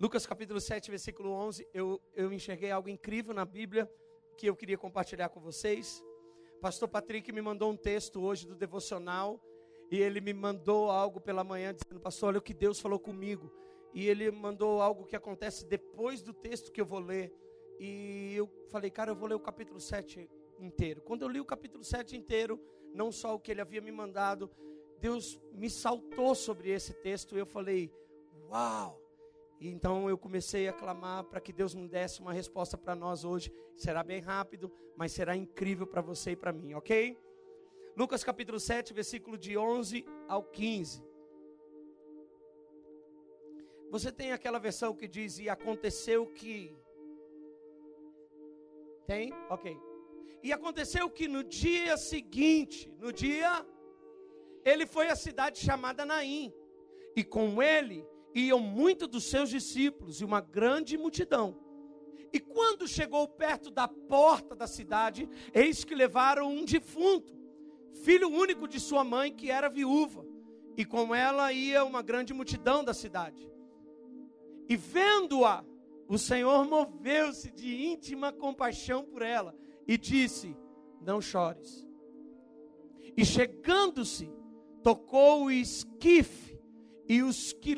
Lucas 0.00 0.24
capítulo 0.24 0.58
7, 0.58 0.90
versículo 0.90 1.30
11, 1.30 1.68
eu, 1.74 2.00
eu 2.14 2.32
enxerguei 2.32 2.70
algo 2.70 2.88
incrível 2.88 3.34
na 3.34 3.44
Bíblia 3.44 3.86
que 4.34 4.46
eu 4.46 4.56
queria 4.56 4.78
compartilhar 4.78 5.28
com 5.28 5.40
vocês. 5.40 6.02
Pastor 6.58 6.88
Patrick 6.88 7.30
me 7.30 7.42
mandou 7.42 7.70
um 7.70 7.76
texto 7.76 8.22
hoje 8.22 8.46
do 8.46 8.54
devocional 8.54 9.38
e 9.90 10.00
ele 10.00 10.22
me 10.22 10.32
mandou 10.32 10.90
algo 10.90 11.20
pela 11.20 11.44
manhã 11.44 11.74
dizendo: 11.74 12.00
Pastor, 12.00 12.30
olha 12.30 12.38
o 12.38 12.42
que 12.42 12.54
Deus 12.54 12.80
falou 12.80 12.98
comigo. 12.98 13.52
E 13.92 14.08
ele 14.08 14.30
mandou 14.30 14.80
algo 14.80 15.04
que 15.04 15.14
acontece 15.14 15.66
depois 15.66 16.22
do 16.22 16.32
texto 16.32 16.72
que 16.72 16.80
eu 16.80 16.86
vou 16.86 17.00
ler. 17.00 17.30
E 17.78 18.32
eu 18.34 18.48
falei, 18.70 18.90
cara, 18.90 19.10
eu 19.10 19.14
vou 19.14 19.28
ler 19.28 19.34
o 19.34 19.40
capítulo 19.40 19.78
7 19.78 20.30
inteiro. 20.58 21.02
Quando 21.02 21.22
eu 21.22 21.28
li 21.28 21.40
o 21.40 21.44
capítulo 21.44 21.84
7 21.84 22.16
inteiro, 22.16 22.58
não 22.94 23.12
só 23.12 23.34
o 23.34 23.38
que 23.38 23.50
ele 23.50 23.60
havia 23.60 23.82
me 23.82 23.92
mandado, 23.92 24.50
Deus 24.98 25.38
me 25.52 25.68
saltou 25.68 26.34
sobre 26.34 26.70
esse 26.70 26.94
texto 26.94 27.36
e 27.36 27.38
eu 27.38 27.46
falei, 27.46 27.92
uau! 28.48 28.99
E 29.60 29.68
então 29.68 30.08
eu 30.08 30.16
comecei 30.16 30.66
a 30.68 30.72
clamar 30.72 31.24
para 31.24 31.38
que 31.38 31.52
Deus 31.52 31.74
me 31.74 31.86
desse 31.86 32.20
uma 32.20 32.32
resposta 32.32 32.78
para 32.78 32.94
nós 32.94 33.24
hoje. 33.24 33.52
Será 33.76 34.02
bem 34.02 34.18
rápido, 34.18 34.72
mas 34.96 35.12
será 35.12 35.36
incrível 35.36 35.86
para 35.86 36.00
você 36.00 36.30
e 36.30 36.36
para 36.36 36.50
mim, 36.50 36.72
ok? 36.72 37.18
Lucas 37.94 38.24
capítulo 38.24 38.58
7, 38.58 38.94
versículo 38.94 39.36
de 39.36 39.58
11 39.58 40.06
ao 40.26 40.42
15. 40.44 41.04
Você 43.90 44.10
tem 44.10 44.32
aquela 44.32 44.58
versão 44.58 44.94
que 44.94 45.06
diz: 45.06 45.38
E 45.38 45.50
aconteceu 45.50 46.26
que 46.28 46.74
tem? 49.06 49.30
Ok. 49.50 49.76
E 50.42 50.54
aconteceu 50.54 51.10
que 51.10 51.28
no 51.28 51.44
dia 51.44 51.98
seguinte, 51.98 52.90
no 52.98 53.12
dia, 53.12 53.66
ele 54.64 54.86
foi 54.86 55.08
à 55.08 55.16
cidade 55.16 55.58
chamada 55.58 56.06
Naim. 56.06 56.50
E 57.14 57.22
com 57.22 57.62
ele 57.62 58.06
iam 58.34 58.60
muitos 58.60 59.08
dos 59.08 59.24
seus 59.24 59.50
discípulos 59.50 60.20
e 60.20 60.24
uma 60.24 60.40
grande 60.40 60.96
multidão. 60.96 61.56
E 62.32 62.38
quando 62.38 62.86
chegou 62.86 63.26
perto 63.26 63.70
da 63.70 63.88
porta 63.88 64.54
da 64.54 64.66
cidade, 64.66 65.28
eis 65.52 65.84
que 65.84 65.94
levaram 65.94 66.48
um 66.48 66.64
defunto, 66.64 67.34
filho 68.04 68.28
único 68.28 68.68
de 68.68 68.78
sua 68.78 69.02
mãe, 69.02 69.32
que 69.32 69.50
era 69.50 69.68
viúva. 69.68 70.24
E 70.76 70.84
com 70.84 71.14
ela 71.14 71.52
ia 71.52 71.84
uma 71.84 72.02
grande 72.02 72.32
multidão 72.32 72.84
da 72.84 72.94
cidade. 72.94 73.50
E 74.68 74.76
vendo-a, 74.76 75.64
o 76.08 76.16
Senhor 76.16 76.64
moveu-se 76.64 77.50
de 77.50 77.86
íntima 77.86 78.32
compaixão 78.32 79.04
por 79.04 79.22
ela 79.22 79.54
e 79.86 79.98
disse: 79.98 80.56
Não 81.00 81.20
chores. 81.20 81.86
E 83.16 83.24
chegando-se, 83.24 84.32
tocou 84.82 85.44
o 85.44 85.50
esquife, 85.50 86.58
e 87.08 87.22
os 87.22 87.52
que 87.52 87.74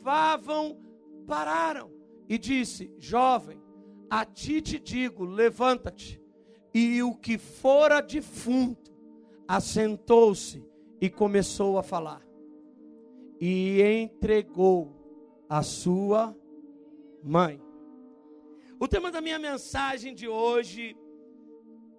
levavam 0.00 0.78
pararam, 1.26 1.92
e 2.28 2.38
disse: 2.38 2.92
Jovem, 2.98 3.60
a 4.08 4.24
ti 4.24 4.60
te 4.62 4.78
digo, 4.78 5.24
levanta-te. 5.24 6.20
E 6.72 7.02
o 7.02 7.14
que 7.14 7.36
fora 7.36 8.00
defunto 8.00 8.90
assentou-se 9.46 10.64
e 11.00 11.10
começou 11.10 11.78
a 11.78 11.82
falar, 11.82 12.22
e 13.40 13.82
entregou 13.82 14.96
a 15.48 15.62
sua 15.62 16.36
mãe. 17.22 17.60
O 18.78 18.88
tema 18.88 19.10
da 19.10 19.20
minha 19.20 19.38
mensagem 19.38 20.14
de 20.14 20.26
hoje, 20.28 20.96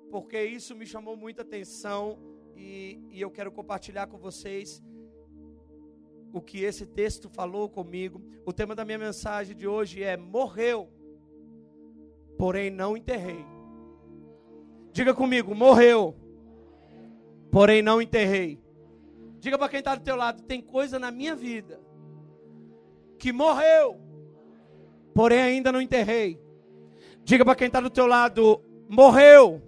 porque 0.10 0.44
isso 0.44 0.76
me 0.76 0.86
chamou 0.86 1.16
muita 1.16 1.42
atenção 1.44 2.18
e, 2.56 3.00
e 3.12 3.22
eu 3.22 3.30
quero 3.30 3.52
compartilhar 3.52 4.08
com 4.08 4.18
vocês 4.18 4.82
o 6.34 6.42
que 6.42 6.64
esse 6.64 6.86
texto 6.86 7.30
falou 7.30 7.70
comigo. 7.70 8.22
O 8.46 8.54
tema 8.54 8.76
da 8.76 8.86
minha 8.86 8.98
mensagem 8.98 9.56
de 9.56 9.68
hoje 9.68 10.04
é: 10.04 10.16
morreu, 10.18 10.90
porém 12.38 12.70
não 12.70 12.96
enterrei. 12.96 13.46
Diga 14.92 15.14
comigo, 15.14 15.56
morreu, 15.56 16.16
porém 17.52 17.82
não 17.82 18.02
enterrei. 18.02 18.60
Diga 19.40 19.58
para 19.58 19.70
quem 19.70 19.80
está 19.80 19.96
do 19.96 20.04
teu 20.04 20.16
lado, 20.16 20.44
tem 20.44 20.62
coisa 20.62 21.00
na 21.00 21.10
minha 21.10 21.36
vida 21.36 21.80
que 23.18 23.32
morreu, 23.32 24.00
porém 25.14 25.42
ainda 25.42 25.72
não 25.72 25.80
enterrei. 25.80 26.40
Diga 27.24 27.46
para 27.46 27.56
quem 27.56 27.68
está 27.68 27.80
do 27.80 27.90
teu 27.90 28.08
lado: 28.08 28.62
morreu, 28.90 29.62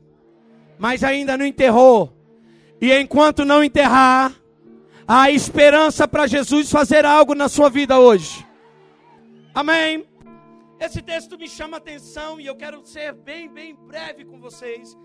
mas 0.78 1.04
ainda 1.04 1.38
não 1.38 1.46
enterrou. 1.46 2.12
E 2.82 2.92
enquanto 2.92 3.46
não 3.46 3.64
enterrar, 3.64 4.34
há 5.08 5.30
esperança 5.32 6.08
para 6.08 6.28
Jesus 6.28 6.72
fazer 6.72 7.06
algo 7.06 7.36
na 7.36 7.50
sua 7.50 7.70
vida 7.70 8.00
hoje. 8.00 8.46
Amém. 9.54 10.06
Esse 10.80 11.02
texto 11.02 11.38
me 11.38 11.48
chama 11.48 11.78
a 11.78 11.80
atenção 11.80 12.40
e 12.40 12.46
eu 12.46 12.56
quero 12.56 12.86
ser 12.86 13.14
bem, 13.14 13.48
bem 13.50 13.76
breve 13.76 14.26
com 14.26 14.40
vocês. 14.40 14.98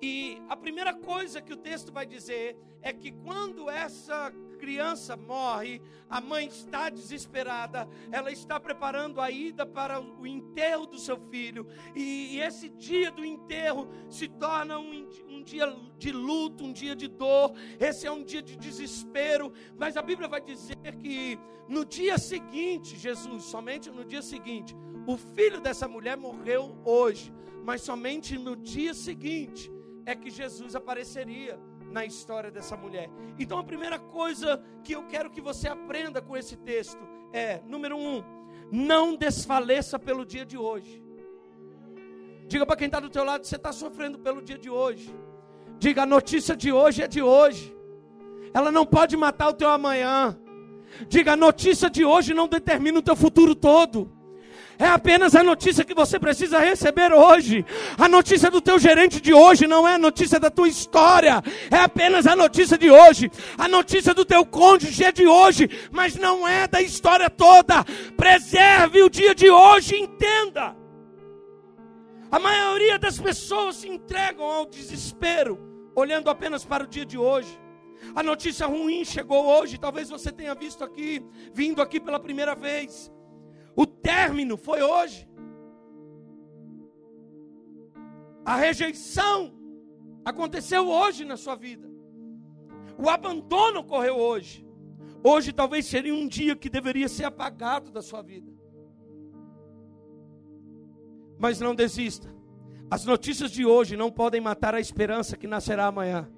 E 0.00 0.40
a 0.48 0.56
primeira 0.56 0.92
coisa 0.92 1.40
que 1.40 1.52
o 1.52 1.56
texto 1.56 1.92
vai 1.92 2.06
dizer 2.06 2.56
é 2.82 2.92
que 2.92 3.10
quando 3.10 3.70
essa 3.70 4.32
criança 4.54 5.16
morre, 5.16 5.82
a 6.08 6.20
mãe 6.20 6.46
está 6.46 6.88
desesperada, 6.88 7.88
ela 8.10 8.30
está 8.30 8.58
preparando 8.58 9.20
a 9.20 9.30
ida 9.30 9.66
para 9.66 10.00
o 10.00 10.26
enterro 10.26 10.86
do 10.86 10.98
seu 10.98 11.18
filho, 11.30 11.66
e, 11.94 12.38
esse 12.38 12.68
dia 12.68 13.10
do 13.10 13.24
enterro 13.24 13.88
se 14.08 14.28
torna 14.28 14.78
um, 14.78 15.08
um 15.28 15.42
dia 15.42 15.74
de 15.98 16.12
luto, 16.12 16.64
um 16.64 16.72
dia 16.72 16.94
de 16.94 17.08
dor, 17.08 17.52
esse 17.78 18.06
é 18.06 18.10
um 18.10 18.24
dia 18.24 18.42
de 18.42 18.56
desespero, 18.56 19.52
mas 19.76 19.96
a 19.96 20.02
Bíblia 20.02 20.28
vai 20.28 20.40
dizer 20.40 20.76
que 20.98 21.38
no 21.68 21.84
dia 21.84 22.18
seguinte, 22.18 22.96
Jesus, 22.96 23.44
somente 23.44 23.90
no 23.90 24.04
dia 24.04 24.22
seguinte, 24.22 24.74
o 25.06 25.16
filho 25.16 25.60
dessa 25.60 25.88
mulher 25.88 26.16
morreu 26.16 26.76
hoje, 26.84 27.32
mas 27.62 27.82
somente 27.82 28.38
no 28.38 28.54
dia 28.54 28.92
seguinte 28.92 29.72
é 30.06 30.14
que 30.14 30.30
Jesus 30.30 30.76
apareceria 30.76 31.58
na 31.94 32.04
história 32.04 32.50
dessa 32.50 32.76
mulher. 32.76 33.08
Então 33.38 33.56
a 33.56 33.64
primeira 33.64 33.98
coisa 33.98 34.60
que 34.82 34.92
eu 34.96 35.04
quero 35.04 35.30
que 35.30 35.40
você 35.40 35.68
aprenda 35.68 36.20
com 36.20 36.36
esse 36.36 36.56
texto 36.56 37.02
é: 37.32 37.62
número 37.68 37.96
um, 37.96 38.22
não 38.70 39.14
desfaleça 39.14 39.96
pelo 39.96 40.26
dia 40.26 40.44
de 40.44 40.58
hoje. 40.58 41.02
Diga 42.48 42.66
para 42.66 42.76
quem 42.76 42.86
está 42.86 42.98
do 42.98 43.08
teu 43.08 43.24
lado, 43.24 43.46
você 43.46 43.56
está 43.56 43.72
sofrendo 43.72 44.18
pelo 44.18 44.42
dia 44.42 44.58
de 44.58 44.68
hoje. 44.68 45.14
Diga, 45.78 46.02
a 46.02 46.06
notícia 46.06 46.56
de 46.56 46.72
hoje 46.72 47.00
é 47.02 47.06
de 47.06 47.22
hoje. 47.22 47.74
Ela 48.52 48.70
não 48.70 48.84
pode 48.84 49.16
matar 49.16 49.48
o 49.48 49.54
teu 49.54 49.70
amanhã. 49.70 50.36
Diga, 51.08 51.32
a 51.32 51.36
notícia 51.36 51.88
de 51.88 52.04
hoje 52.04 52.34
não 52.34 52.48
determina 52.48 52.98
o 52.98 53.02
teu 53.02 53.16
futuro 53.16 53.54
todo. 53.54 54.10
É 54.78 54.86
apenas 54.86 55.34
a 55.36 55.42
notícia 55.42 55.84
que 55.84 55.94
você 55.94 56.18
precisa 56.18 56.58
receber 56.58 57.12
hoje. 57.12 57.64
A 57.98 58.08
notícia 58.08 58.50
do 58.50 58.60
teu 58.60 58.78
gerente 58.78 59.20
de 59.20 59.32
hoje 59.32 59.66
não 59.66 59.86
é 59.86 59.94
a 59.94 59.98
notícia 59.98 60.40
da 60.40 60.50
tua 60.50 60.68
história. 60.68 61.42
É 61.70 61.78
apenas 61.78 62.26
a 62.26 62.34
notícia 62.34 62.76
de 62.76 62.90
hoje. 62.90 63.30
A 63.56 63.68
notícia 63.68 64.12
do 64.12 64.24
teu 64.24 64.44
cônjuge 64.44 65.04
é 65.04 65.12
de 65.12 65.26
hoje, 65.26 65.68
mas 65.92 66.16
não 66.16 66.46
é 66.46 66.66
da 66.66 66.82
história 66.82 67.30
toda. 67.30 67.84
Preserve 68.16 69.02
o 69.02 69.10
dia 69.10 69.34
de 69.34 69.48
hoje, 69.48 69.96
entenda. 69.96 70.76
A 72.30 72.38
maioria 72.40 72.98
das 72.98 73.18
pessoas 73.18 73.76
se 73.76 73.88
entregam 73.88 74.44
ao 74.44 74.66
desespero, 74.66 75.56
olhando 75.94 76.28
apenas 76.28 76.64
para 76.64 76.82
o 76.82 76.86
dia 76.88 77.06
de 77.06 77.16
hoje. 77.16 77.60
A 78.12 78.24
notícia 78.24 78.66
ruim 78.66 79.04
chegou 79.04 79.46
hoje, 79.46 79.78
talvez 79.78 80.10
você 80.10 80.32
tenha 80.32 80.54
visto 80.54 80.82
aqui, 80.82 81.24
vindo 81.52 81.80
aqui 81.80 82.00
pela 82.00 82.18
primeira 82.18 82.56
vez. 82.56 83.13
O 83.76 83.86
término 83.86 84.56
foi 84.56 84.82
hoje. 84.82 85.28
A 88.44 88.56
rejeição 88.56 89.52
aconteceu 90.24 90.88
hoje 90.88 91.24
na 91.24 91.36
sua 91.36 91.56
vida. 91.56 91.88
O 92.96 93.08
abandono 93.08 93.80
ocorreu 93.80 94.16
hoje. 94.16 94.64
Hoje 95.22 95.52
talvez 95.52 95.86
seria 95.86 96.14
um 96.14 96.28
dia 96.28 96.54
que 96.54 96.68
deveria 96.68 97.08
ser 97.08 97.24
apagado 97.24 97.90
da 97.90 98.02
sua 98.02 98.22
vida. 98.22 98.52
Mas 101.38 101.58
não 101.58 101.74
desista. 101.74 102.32
As 102.90 103.04
notícias 103.04 103.50
de 103.50 103.64
hoje 103.64 103.96
não 103.96 104.10
podem 104.10 104.40
matar 104.40 104.74
a 104.74 104.80
esperança 104.80 105.36
que 105.36 105.48
nascerá 105.48 105.86
amanhã. 105.86 106.28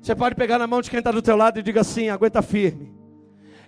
Você 0.00 0.14
pode 0.14 0.34
pegar 0.34 0.58
na 0.58 0.66
mão 0.66 0.82
de 0.82 0.90
quem 0.90 0.98
está 0.98 1.12
do 1.12 1.22
teu 1.22 1.36
lado 1.36 1.58
e 1.58 1.62
diga 1.62 1.80
assim: 1.80 2.08
aguenta 2.08 2.42
firme. 2.42 2.92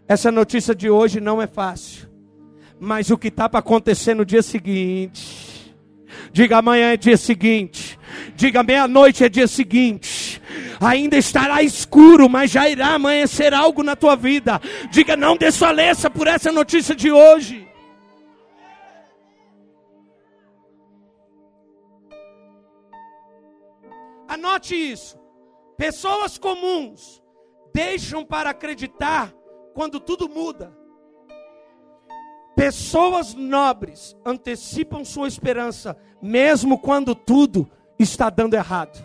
Essa 0.07 0.31
notícia 0.31 0.75
de 0.75 0.91
hoje 0.91 1.21
não 1.21 1.41
é 1.41 1.47
fácil 1.47 2.14
mas 2.81 3.11
o 3.11 3.19
que 3.19 3.29
está 3.29 3.49
para 3.49 3.61
acontecer 3.61 4.15
no 4.15 4.25
dia 4.25 4.43
seguinte. 4.43 5.55
Diga 6.33 6.59
amanhã 6.59 6.93
é 6.93 6.97
dia 6.97 7.17
seguinte. 7.17 7.99
Diga 8.35 8.63
meia-noite 8.63 9.25
é 9.25 9.29
dia 9.29 9.47
seguinte. 9.47 10.41
Ainda 10.81 11.17
estará 11.17 11.63
escuro, 11.63 12.29
mas 12.29 12.51
já 12.51 12.69
irá 12.69 12.95
amanhecer 12.95 13.55
algo 13.55 13.83
na 13.83 13.97
tua 13.97 14.17
vida. 14.17 14.61
Diga 14.91 15.17
não 15.17 15.37
desfaleça 15.37 16.11
por 16.11 16.27
essa 16.27 16.51
notícia 16.51 16.95
de 16.95 17.11
hoje. 17.11 17.67
Anote 24.29 24.75
isso. 24.75 25.17
Pessoas 25.77 26.39
comuns 26.39 27.23
deixam 27.73 28.25
para 28.25 28.51
acreditar 28.51 29.33
quando 29.75 29.99
tudo 30.01 30.29
muda. 30.29 30.84
Pessoas 32.57 33.35
nobres 33.35 34.17
antecipam 34.25 35.05
sua 35.05 35.27
esperança, 35.27 35.97
mesmo 36.23 36.79
quando 36.79 37.15
tudo 37.15 37.69
está 37.99 38.31
dando 38.31 38.55
errado. 38.55 39.05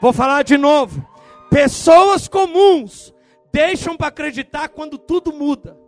Vou 0.00 0.12
falar 0.12 0.42
de 0.42 0.56
novo. 0.56 1.06
Pessoas 1.48 2.28
comuns 2.28 3.14
deixam 3.52 3.96
para 3.96 4.08
acreditar 4.08 4.68
quando 4.68 4.98
tudo 4.98 5.32
muda. 5.32 5.78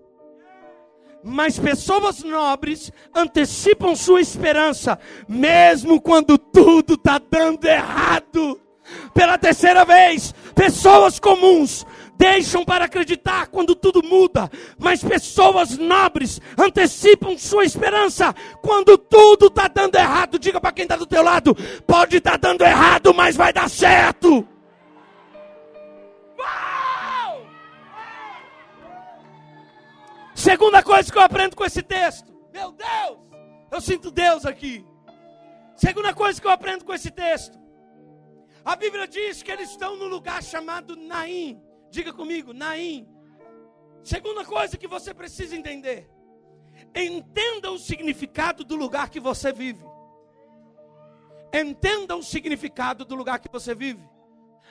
Mas 1.22 1.58
pessoas 1.58 2.22
nobres 2.22 2.92
antecipam 3.14 3.96
sua 3.96 4.20
esperança, 4.20 4.98
mesmo 5.28 6.00
quando 6.00 6.38
tudo 6.38 6.94
está 6.94 7.18
dando 7.18 7.66
errado. 7.66 8.60
Pela 9.12 9.36
terceira 9.36 9.84
vez, 9.84 10.32
pessoas 10.54 11.18
comuns 11.18 11.84
deixam 12.18 12.64
para 12.64 12.86
acreditar 12.86 13.46
quando 13.46 13.76
tudo 13.76 14.02
muda, 14.02 14.50
mas 14.76 15.02
pessoas 15.02 15.78
nobres 15.78 16.40
antecipam 16.58 17.38
sua 17.38 17.64
esperança 17.64 18.34
quando 18.60 18.98
tudo 18.98 19.46
está 19.46 19.68
dando 19.68 19.94
errado. 19.94 20.38
Diga 20.38 20.60
para 20.60 20.72
quem 20.72 20.82
está 20.82 20.96
do 20.96 21.06
teu 21.06 21.22
lado: 21.22 21.54
pode 21.86 22.16
estar 22.16 22.32
tá 22.32 22.48
dando 22.48 22.64
errado, 22.64 23.14
mas 23.14 23.36
vai 23.36 23.52
dar 23.52 23.70
certo. 23.70 24.46
Uau! 26.36 27.46
Segunda 30.34 30.82
coisa 30.82 31.10
que 31.10 31.16
eu 31.16 31.22
aprendo 31.22 31.54
com 31.54 31.64
esse 31.64 31.82
texto, 31.82 32.32
meu 32.52 32.72
Deus, 32.72 33.18
eu 33.70 33.80
sinto 33.80 34.10
Deus 34.10 34.44
aqui. 34.44 34.84
Segunda 35.76 36.12
coisa 36.12 36.40
que 36.40 36.46
eu 36.46 36.50
aprendo 36.50 36.84
com 36.84 36.92
esse 36.92 37.10
texto, 37.12 37.56
a 38.64 38.74
Bíblia 38.74 39.06
diz 39.06 39.44
que 39.44 39.50
eles 39.50 39.70
estão 39.70 39.96
no 39.96 40.08
lugar 40.08 40.42
chamado 40.42 40.96
Naim. 40.96 41.67
Diga 41.90 42.12
comigo, 42.12 42.52
Naim. 42.52 43.08
Segunda 44.02 44.44
coisa 44.44 44.76
que 44.76 44.86
você 44.86 45.12
precisa 45.12 45.56
entender: 45.56 46.10
entenda 46.94 47.70
o 47.70 47.78
significado 47.78 48.64
do 48.64 48.76
lugar 48.76 49.10
que 49.10 49.20
você 49.20 49.52
vive. 49.52 49.84
Entenda 51.52 52.14
o 52.14 52.22
significado 52.22 53.04
do 53.04 53.14
lugar 53.14 53.38
que 53.38 53.50
você 53.50 53.74
vive. 53.74 54.06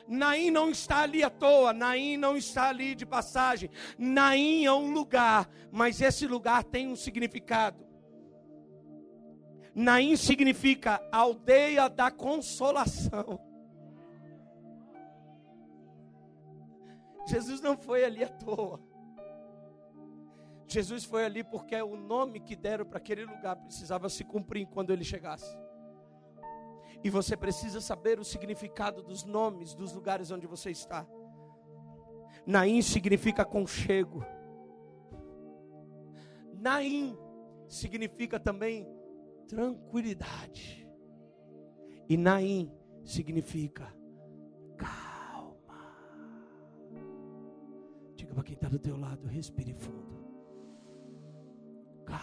Naim 0.07 0.51
não 0.51 0.69
está 0.69 1.01
ali 1.01 1.23
à 1.23 1.29
toa, 1.29 1.73
Naim 1.73 2.15
não 2.17 2.37
está 2.37 2.69
ali 2.69 2.95
de 2.95 3.05
passagem. 3.05 3.69
Naim 3.97 4.65
é 4.65 4.71
um 4.71 4.91
lugar, 4.93 5.49
mas 5.71 5.99
esse 6.01 6.25
lugar 6.25 6.63
tem 6.63 6.87
um 6.87 6.95
significado. 6.95 7.85
Naim 9.75 10.15
significa 10.15 11.01
aldeia 11.11 11.89
da 11.89 12.09
consolação. 12.09 13.46
Jesus 17.27 17.59
não 17.59 17.77
foi 17.77 18.05
ali 18.05 18.23
à 18.23 18.29
toa. 18.29 18.81
Jesus 20.67 21.03
foi 21.03 21.25
ali 21.25 21.43
porque 21.43 21.81
o 21.81 21.95
nome 21.95 22.39
que 22.39 22.55
deram 22.55 22.85
para 22.85 22.97
aquele 22.97 23.25
lugar 23.25 23.55
precisava 23.55 24.09
se 24.09 24.23
cumprir 24.23 24.67
quando 24.67 24.91
ele 24.91 25.03
chegasse. 25.03 25.57
E 27.03 27.09
você 27.09 27.37
precisa 27.37 27.79
saber 27.79 28.19
o 28.19 28.23
significado 28.23 29.01
dos 29.03 29.23
nomes 29.23 29.73
dos 29.73 29.93
lugares 29.93 30.31
onde 30.31 30.47
você 30.47 30.71
está. 30.71 31.05
Naim 32.45 32.81
significa 32.81 33.45
conchego. 33.45 34.25
Naim 36.53 37.17
significa 37.67 38.39
também 38.39 38.87
tranquilidade. 39.47 40.87
E 42.09 42.17
Naim 42.17 42.71
significa 43.03 43.93
para 48.37 48.43
quem 48.43 48.53
está 48.53 48.69
do 48.69 48.77
teu 48.77 48.95
lado, 48.95 49.25
respire 49.25 49.73
fundo. 49.73 50.15
Calma. 52.05 52.21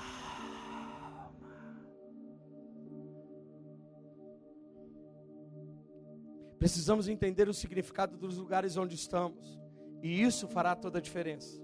Precisamos 6.56 7.08
entender 7.08 7.48
o 7.48 7.52
significado 7.52 8.16
dos 8.16 8.38
lugares 8.38 8.76
onde 8.76 8.94
estamos. 8.94 9.60
E 10.04 10.22
isso 10.22 10.46
fará 10.46 10.76
toda 10.76 11.00
a 11.00 11.02
diferença. 11.02 11.60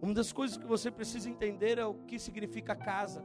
Uma 0.00 0.14
das 0.14 0.32
coisas 0.32 0.56
que 0.56 0.66
você 0.66 0.88
precisa 0.88 1.28
entender 1.28 1.76
é 1.76 1.84
o 1.84 1.94
que 1.94 2.16
significa 2.16 2.76
casa. 2.76 3.24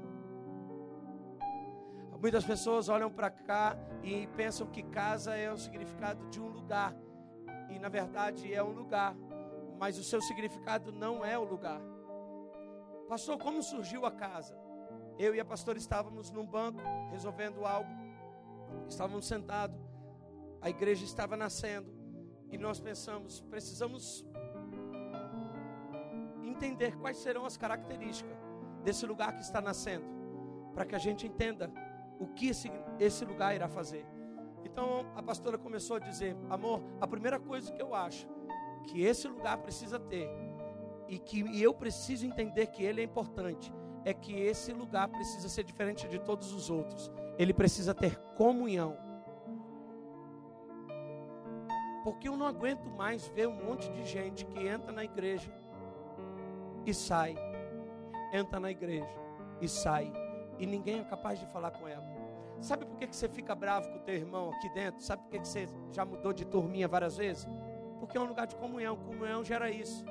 Muitas 2.19 2.44
pessoas 2.44 2.90
olham 2.90 3.12
para 3.12 3.30
cá 3.30 3.78
e 4.04 4.25
pensam 4.36 4.66
que 4.66 4.81
casa 4.81 5.36
é 5.36 5.54
o 5.54 5.57
significado 5.60 6.28
de 6.31 6.42
um 6.42 6.48
lugar. 6.48 6.96
E 7.69 7.78
na 7.78 7.88
verdade 7.88 8.51
é 8.51 8.63
um 8.63 8.72
lugar, 8.72 9.16
mas 9.80 9.98
o 9.98 10.04
seu 10.04 10.22
significado 10.22 10.92
não 10.92 11.24
é 11.24 11.38
o 11.40 11.44
lugar. 11.44 11.81
Pastor, 13.08 13.38
como 13.38 13.64
surgiu 13.64 14.06
a 14.06 14.12
casa? 14.12 14.56
Eu 15.18 15.34
e 15.34 15.40
a 15.40 15.46
pastora 15.46 15.78
estávamos 15.78 16.30
num 16.30 16.46
banco 16.46 16.80
resolvendo 17.10 17.66
algo. 17.66 17.90
Estávamos 18.88 19.26
sentados. 19.26 19.80
A 20.62 20.70
igreja 20.70 21.06
estava 21.06 21.38
nascendo 21.38 21.90
e 22.52 22.58
nós 22.58 22.80
pensamos, 22.80 23.40
precisamos 23.42 24.26
entender 26.44 26.98
quais 26.98 27.18
serão 27.18 27.46
as 27.46 27.56
características 27.56 28.38
desse 28.84 29.06
lugar 29.06 29.34
que 29.34 29.42
está 29.42 29.62
nascendo, 29.62 30.06
para 30.74 30.86
que 30.86 30.96
a 30.96 31.00
gente 31.00 31.25
entenda 31.25 31.72
o 32.20 32.28
que 32.28 32.50
esse, 32.50 32.70
esse 33.00 33.24
lugar 33.24 33.56
irá 33.56 33.70
fazer. 33.70 34.06
Então 34.66 35.10
a 35.16 35.24
pastora 35.24 35.58
começou 35.58 35.96
a 35.96 36.00
dizer: 36.00 36.36
Amor, 36.50 36.82
a 37.00 37.08
primeira 37.08 37.40
coisa 37.40 37.72
que 37.72 37.82
eu 37.82 37.96
acho 37.96 38.28
que 38.80 39.04
esse 39.04 39.28
lugar 39.28 39.58
precisa 39.58 40.00
ter 40.00 40.30
e 41.08 41.18
que 41.18 41.62
eu 41.62 41.74
preciso 41.74 42.26
entender 42.26 42.68
que 42.68 42.84
ele 42.84 43.02
é 43.02 43.04
importante 43.04 43.74
é 44.06 44.14
que 44.14 44.34
esse 44.34 44.72
lugar 44.72 45.08
precisa 45.10 45.50
ser 45.50 45.64
diferente 45.64 46.08
de 46.08 46.20
todos 46.20 46.54
os 46.54 46.70
outros. 46.70 47.12
Ele 47.38 47.54
precisa 47.54 47.94
ter 47.94 48.18
comunhão. 48.36 48.98
Porque 52.04 52.28
eu 52.28 52.38
não 52.38 52.48
aguento 52.48 52.90
mais 52.90 53.28
ver 53.28 53.48
um 53.48 53.66
monte 53.66 53.90
de 53.92 54.06
gente 54.06 54.46
que 54.46 54.68
entra 54.68 54.92
na 54.92 55.04
igreja 55.04 55.52
e 56.86 56.94
sai, 56.94 57.36
entra 58.34 58.60
na 58.60 58.72
igreja 58.72 59.20
e 59.62 59.68
sai, 59.68 60.12
e 60.58 60.66
ninguém 60.66 61.02
é 61.02 61.04
capaz 61.04 61.40
de 61.40 61.46
falar 61.48 61.72
com 61.72 61.88
ela. 61.88 62.08
Sabe 62.62 62.86
por 62.86 62.98
que 62.98 63.08
você 63.08 63.28
fica 63.30 63.54
bravo 63.56 63.90
com 63.90 63.98
o 63.98 64.02
teu 64.02 64.16
irmão 64.16 64.52
aqui 64.52 64.70
dentro? 64.70 65.02
Sabe 65.02 65.24
por 65.24 65.32
que 65.32 65.40
você 65.40 65.68
já 65.92 66.04
mudou 66.04 66.34
de 66.34 66.46
turminha 66.46 66.88
várias 66.88 67.18
vezes? 67.18 67.48
Porque 68.00 68.18
é 68.18 68.22
um 68.22 68.25
lugar 68.25 68.48
de 68.48 68.56
comunhão. 68.56 68.96
Comunhão 68.98 69.44
gera 69.44 69.69
isso. 69.69 70.06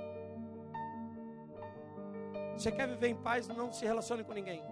Você 2.56 2.72
quer 2.72 2.88
viver 2.88 3.08
em 3.08 3.16
paz, 3.16 3.46
não 3.48 3.72
se 3.72 3.84
relacione 3.84 4.24
com 4.24 4.32
ninguém. 4.32 4.62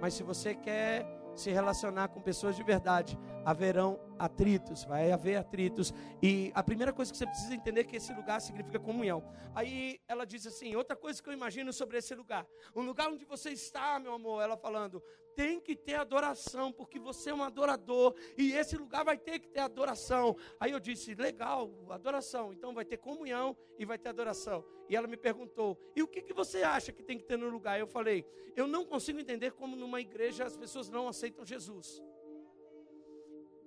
Mas 0.00 0.14
se 0.14 0.22
você 0.22 0.54
quer 0.54 1.06
se 1.34 1.50
relacionar 1.50 2.08
com 2.08 2.20
pessoas 2.20 2.56
de 2.56 2.62
verdade, 2.62 3.18
haverão 3.44 4.00
atritos, 4.18 4.84
vai 4.84 5.12
haver 5.12 5.36
atritos. 5.36 5.92
E 6.22 6.50
a 6.54 6.62
primeira 6.62 6.92
coisa 6.92 7.12
que 7.12 7.18
você 7.18 7.26
precisa 7.26 7.54
entender 7.54 7.80
é 7.80 7.84
que 7.84 7.96
esse 7.96 8.12
lugar 8.12 8.40
significa 8.40 8.78
comunhão. 8.78 9.22
Aí 9.54 10.00
ela 10.08 10.24
diz 10.24 10.46
assim: 10.46 10.74
outra 10.74 10.96
coisa 10.96 11.22
que 11.22 11.28
eu 11.28 11.32
imagino 11.32 11.72
sobre 11.72 11.98
esse 11.98 12.14
lugar, 12.14 12.46
um 12.74 12.82
lugar 12.82 13.08
onde 13.08 13.24
você 13.24 13.50
está, 13.50 13.98
meu 13.98 14.14
amor, 14.14 14.42
ela 14.42 14.56
falando, 14.56 15.02
tem 15.36 15.60
que 15.60 15.76
ter 15.76 15.94
adoração, 15.94 16.72
porque 16.72 16.98
você 16.98 17.28
é 17.28 17.34
um 17.34 17.44
adorador, 17.44 18.16
e 18.38 18.52
esse 18.52 18.76
lugar 18.76 19.04
vai 19.04 19.18
ter 19.18 19.38
que 19.38 19.48
ter 19.48 19.60
adoração. 19.60 20.34
Aí 20.58 20.72
eu 20.72 20.80
disse: 20.80 21.14
legal, 21.14 21.70
adoração, 21.90 22.54
então 22.54 22.74
vai 22.74 22.86
ter 22.86 22.96
comunhão 22.96 23.54
e 23.78 23.84
vai 23.84 23.98
ter 23.98 24.08
adoração. 24.08 24.64
E 24.88 24.96
ela 24.96 25.06
me 25.06 25.16
perguntou: 25.16 25.78
e 25.94 26.02
o 26.02 26.08
que, 26.08 26.22
que 26.22 26.32
você 26.32 26.62
acha 26.62 26.90
que 26.90 27.02
tem 27.02 27.18
que 27.18 27.24
ter 27.24 27.36
no 27.36 27.50
lugar? 27.50 27.78
Eu 27.78 27.86
falei: 27.86 28.24
eu 28.56 28.66
não 28.66 28.84
consigo 28.84 29.20
entender 29.20 29.52
como 29.52 29.76
numa 29.76 30.00
igreja 30.00 30.44
as 30.44 30.56
pessoas 30.56 30.88
não 30.88 31.06
aceitam 31.06 31.44
Jesus. 31.44 32.02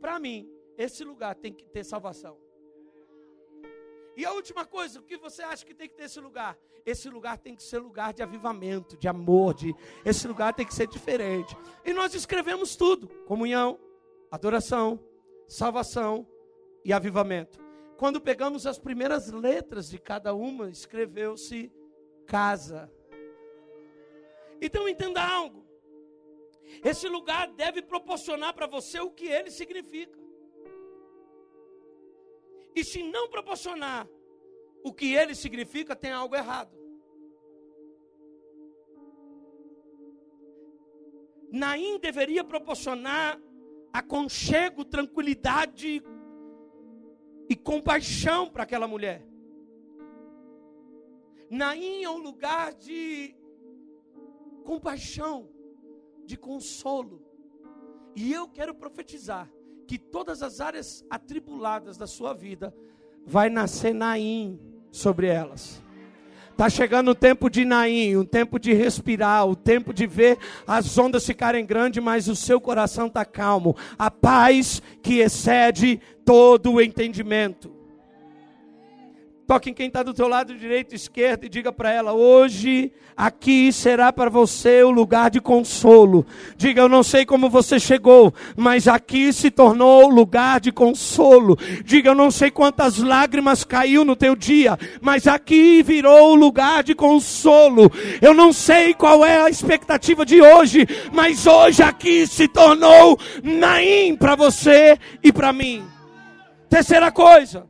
Para 0.01 0.19
mim, 0.19 0.51
esse 0.75 1.03
lugar 1.03 1.35
tem 1.35 1.53
que 1.53 1.65
ter 1.65 1.83
salvação. 1.83 2.48
E 4.19 4.25
a 4.25 4.33
última 4.33 4.65
coisa, 4.65 4.99
o 4.99 5.03
que 5.03 5.15
você 5.15 5.41
acha 5.41 5.65
que 5.65 5.73
tem 5.73 5.87
que 5.87 5.95
ter 5.95 6.03
esse 6.03 6.19
lugar? 6.19 6.57
Esse 6.85 7.09
lugar 7.09 7.37
tem 7.37 7.55
que 7.55 7.63
ser 7.63 7.79
lugar 7.79 8.11
de 8.11 8.21
avivamento, 8.21 8.97
de 8.97 9.07
amor, 9.07 9.53
de 9.53 9.73
esse 10.03 10.27
lugar 10.27 10.53
tem 10.53 10.65
que 10.65 10.73
ser 10.73 10.87
diferente. 10.87 11.55
E 11.85 11.93
nós 11.93 12.13
escrevemos 12.13 12.75
tudo: 12.75 13.07
comunhão, 13.25 13.79
adoração, 14.29 14.99
salvação 15.47 16.27
e 16.83 16.91
avivamento. 16.91 17.63
Quando 17.95 18.19
pegamos 18.19 18.67
as 18.67 18.77
primeiras 18.77 19.31
letras 19.31 19.89
de 19.89 19.97
cada 19.97 20.33
uma, 20.33 20.69
escreveu-se 20.69 21.71
casa. 22.27 22.91
Então 24.61 24.89
entenda 24.89 25.25
algo. 25.25 25.65
Esse 26.83 27.07
lugar 27.07 27.47
deve 27.53 27.81
proporcionar 27.81 28.53
para 28.53 28.67
você 28.67 28.99
o 28.99 29.11
que 29.11 29.27
ele 29.27 29.49
significa. 29.49 30.19
E 32.75 32.83
se 32.83 33.03
não 33.03 33.29
proporcionar 33.29 34.07
o 34.83 34.93
que 34.93 35.13
ele 35.13 35.35
significa, 35.35 35.95
tem 35.95 36.11
algo 36.11 36.35
errado. 36.35 36.77
Naim 41.51 41.99
deveria 41.99 42.43
proporcionar 42.43 43.39
aconchego, 43.91 44.85
tranquilidade 44.85 46.03
e 47.49 47.55
compaixão 47.55 48.49
para 48.49 48.63
aquela 48.63 48.87
mulher. 48.87 49.25
Naim 51.49 52.03
é 52.03 52.09
um 52.09 52.19
lugar 52.19 52.73
de 52.73 53.35
compaixão, 54.63 55.49
de 56.23 56.37
consolo. 56.37 57.25
E 58.15 58.31
eu 58.31 58.47
quero 58.47 58.75
profetizar 58.75 59.51
que 59.89 59.97
todas 59.97 60.43
as 60.43 60.61
áreas 60.61 61.03
atribuladas 61.09 61.97
da 61.97 62.05
sua 62.05 62.31
vida 62.31 62.71
vai 63.25 63.49
nascer 63.49 63.91
Naim 63.91 64.59
sobre 64.91 65.25
elas. 65.25 65.81
Está 66.51 66.69
chegando 66.69 67.09
o 67.09 67.15
tempo 67.15 67.49
de 67.49 67.65
Naim, 67.65 68.15
o 68.15 68.23
tempo 68.23 68.59
de 68.59 68.71
respirar, 68.71 69.47
o 69.47 69.55
tempo 69.55 69.91
de 69.91 70.05
ver 70.05 70.37
as 70.67 70.95
ondas 70.95 71.25
ficarem 71.25 71.65
grandes, 71.65 72.03
mas 72.03 72.27
o 72.27 72.35
seu 72.35 72.61
coração 72.61 73.07
está 73.07 73.25
calmo. 73.25 73.75
A 73.97 74.11
paz 74.11 74.79
que 75.01 75.21
excede 75.21 75.99
todo 76.23 76.73
o 76.73 76.81
entendimento. 76.81 77.78
Toque 79.49 79.71
em 79.71 79.73
quem 79.73 79.87
está 79.87 80.03
do 80.03 80.13
teu 80.13 80.27
lado 80.27 80.53
direito, 80.53 80.93
esquerdo 80.93 81.45
e 81.45 81.49
diga 81.49 81.73
para 81.73 81.91
ela: 81.91 82.13
hoje 82.13 82.91
aqui 83.17 83.73
será 83.73 84.13
para 84.13 84.29
você 84.29 84.83
o 84.83 84.91
lugar 84.91 85.31
de 85.31 85.41
consolo. 85.41 86.23
Diga: 86.55 86.81
eu 86.81 86.87
não 86.87 87.01
sei 87.01 87.25
como 87.25 87.49
você 87.49 87.79
chegou, 87.79 88.31
mas 88.55 88.87
aqui 88.87 89.33
se 89.33 89.49
tornou 89.49 90.05
o 90.05 90.13
lugar 90.13 90.59
de 90.59 90.71
consolo. 90.71 91.57
Diga: 91.83 92.11
eu 92.11 92.13
não 92.13 92.29
sei 92.29 92.51
quantas 92.51 92.99
lágrimas 92.99 93.63
caiu 93.63 94.05
no 94.05 94.15
teu 94.15 94.35
dia, 94.35 94.77
mas 95.01 95.25
aqui 95.25 95.81
virou 95.81 96.33
o 96.33 96.35
lugar 96.35 96.83
de 96.83 96.93
consolo. 96.93 97.91
Eu 98.21 98.35
não 98.35 98.53
sei 98.53 98.93
qual 98.93 99.25
é 99.25 99.41
a 99.41 99.49
expectativa 99.49 100.23
de 100.23 100.39
hoje, 100.39 100.85
mas 101.11 101.47
hoje 101.47 101.81
aqui 101.81 102.27
se 102.27 102.47
tornou 102.47 103.17
Naim 103.41 104.15
para 104.15 104.35
você 104.35 104.95
e 105.23 105.33
para 105.33 105.51
mim. 105.51 105.83
Terceira 106.69 107.11
coisa. 107.11 107.68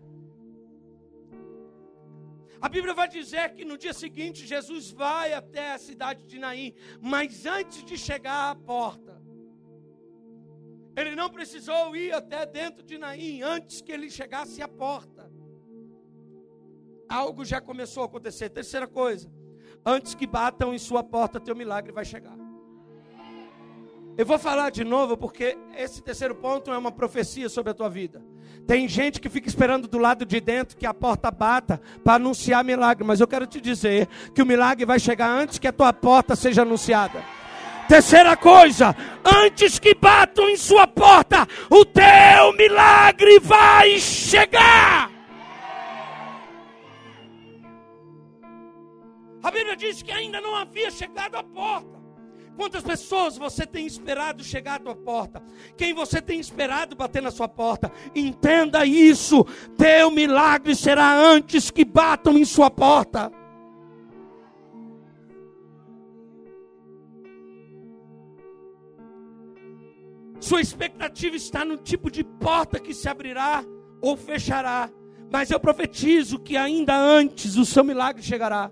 A 2.62 2.68
Bíblia 2.68 2.94
vai 2.94 3.08
dizer 3.08 3.54
que 3.54 3.64
no 3.64 3.78
dia 3.78 3.94
seguinte 3.94 4.46
Jesus 4.46 4.92
vai 4.92 5.34
até 5.34 5.74
a 5.74 5.78
cidade 5.78 6.26
de 6.26 6.38
Naim, 6.38 6.74
mas 7.02 7.46
antes 7.46 7.84
de 7.84 7.98
chegar 7.98 8.52
à 8.52 8.56
porta, 8.56 9.22
ele 10.96 11.16
não 11.16 11.30
precisou 11.30 11.96
ir 11.96 12.14
até 12.14 12.46
dentro 12.46 12.84
de 12.84 12.98
Naim 12.98 13.42
antes 13.42 13.82
que 13.82 13.92
ele 13.92 14.10
chegasse 14.10 14.62
à 14.62 14.68
porta. 14.68 15.32
Algo 17.08 17.46
já 17.46 17.62
começou 17.62 18.04
a 18.04 18.06
acontecer. 18.08 18.50
Terceira 18.50 18.88
coisa, 18.88 19.32
antes 19.86 20.14
que 20.14 20.28
batam 20.28 20.74
em 20.74 20.78
sua 20.78 21.02
porta, 21.02 21.40
teu 21.40 21.56
milagre 21.56 21.94
vai 21.94 22.04
chegar. 22.04 22.38
Eu 24.18 24.26
vou 24.26 24.38
falar 24.38 24.70
de 24.70 24.84
novo 24.84 25.16
porque 25.16 25.58
esse 25.78 26.04
terceiro 26.04 26.36
ponto 26.36 26.70
é 26.70 26.78
uma 26.78 26.92
profecia 26.92 27.48
sobre 27.48 27.72
a 27.72 27.74
tua 27.74 27.90
vida. 27.90 28.22
Tem 28.68 28.88
gente 28.88 29.20
que 29.20 29.30
fica 29.30 29.48
esperando 29.48 29.88
do 29.88 29.98
lado 29.98 30.26
de 30.26 30.40
dentro 30.40 30.78
que 30.78 30.86
a 30.86 30.94
porta 30.94 31.32
bata 31.32 31.82
para 32.04 32.16
anunciar 32.16 32.64
milagre, 32.64 33.04
mas 33.04 33.20
eu 33.20 33.28
quero 33.28 33.48
te 33.48 33.60
dizer 33.60 34.08
que 34.34 34.42
o 34.42 34.46
milagre 34.46 34.86
vai 34.86 35.00
chegar 35.00 35.30
antes 35.30 35.58
que 35.58 35.68
a 35.68 35.74
tua 35.74 35.92
porta 35.92 36.36
seja 36.36 36.62
anunciada. 36.62 37.24
Terceira 37.88 38.38
coisa, 38.38 38.96
antes 39.26 39.80
que 39.80 39.96
batam 39.96 40.48
em 40.48 40.56
sua 40.56 40.86
porta, 40.86 41.48
o 41.72 41.84
teu 41.84 42.54
milagre 42.56 43.40
vai 43.40 43.98
chegar. 43.98 45.10
A 49.42 49.50
Bíblia 49.50 49.76
diz 49.76 50.04
que 50.04 50.12
ainda 50.12 50.40
não 50.40 50.56
havia 50.56 50.92
chegado 50.92 51.36
à 51.36 51.44
porta. 51.44 51.99
Quantas 52.60 52.84
pessoas 52.84 53.38
você 53.38 53.66
tem 53.66 53.86
esperado 53.86 54.44
chegar 54.44 54.76
à 54.76 54.80
tua 54.80 54.94
porta? 54.94 55.42
Quem 55.78 55.94
você 55.94 56.22
tem 56.22 56.42
esperado 56.42 56.94
bater 56.94 57.22
na 57.22 57.32
sua 57.32 57.48
porta? 57.48 57.90
Entenda 58.14 58.86
isso. 58.86 59.46
Teu 59.78 60.12
milagre 60.12 60.76
será 60.76 61.18
antes 61.18 61.72
que 61.72 61.86
batam 61.86 62.38
em 62.38 62.44
sua 62.44 62.70
porta. 62.70 63.32
Sua 70.42 70.60
expectativa 70.60 71.38
está 71.38 71.64
no 71.64 71.78
tipo 71.78 72.12
de 72.12 72.26
porta 72.26 72.78
que 72.78 72.94
se 72.94 73.08
abrirá 73.08 73.64
ou 74.02 74.18
fechará. 74.18 74.90
Mas 75.32 75.50
eu 75.50 75.62
profetizo 75.62 76.38
que 76.38 76.58
ainda 76.58 76.94
antes 76.94 77.56
o 77.56 77.64
seu 77.64 77.86
milagre 77.86 78.22
chegará. 78.22 78.70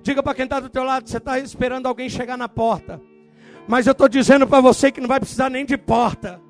Diga 0.00 0.22
para 0.22 0.34
quem 0.34 0.44
está 0.44 0.58
do 0.58 0.70
teu 0.70 0.84
lado, 0.84 1.06
você 1.06 1.18
está 1.18 1.38
esperando 1.38 1.86
alguém 1.86 2.08
chegar 2.08 2.38
na 2.38 2.48
porta. 2.48 2.98
Mas 3.68 3.86
eu 3.86 3.92
estou 3.92 4.08
dizendo 4.08 4.46
para 4.46 4.60
você 4.60 4.90
que 4.90 5.00
não 5.00 5.08
vai 5.08 5.20
precisar 5.20 5.50
nem 5.50 5.64
de 5.64 5.76
porta. 5.76 6.40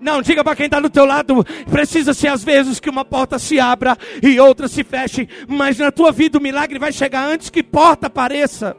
Não, 0.00 0.22
diga 0.22 0.44
para 0.44 0.54
quem 0.54 0.66
está 0.66 0.78
do 0.78 0.90
teu 0.90 1.04
lado, 1.04 1.44
precisa 1.70 2.14
ser 2.14 2.28
às 2.28 2.44
vezes 2.44 2.78
que 2.78 2.88
uma 2.88 3.04
porta 3.04 3.38
se 3.38 3.58
abra 3.58 3.96
e 4.22 4.38
outra 4.38 4.68
se 4.68 4.84
feche, 4.84 5.28
mas 5.48 5.78
na 5.78 5.90
tua 5.90 6.12
vida 6.12 6.38
o 6.38 6.40
milagre 6.40 6.78
vai 6.78 6.92
chegar 6.92 7.24
antes 7.26 7.50
que 7.50 7.62
porta 7.62 8.06
apareça. 8.06 8.76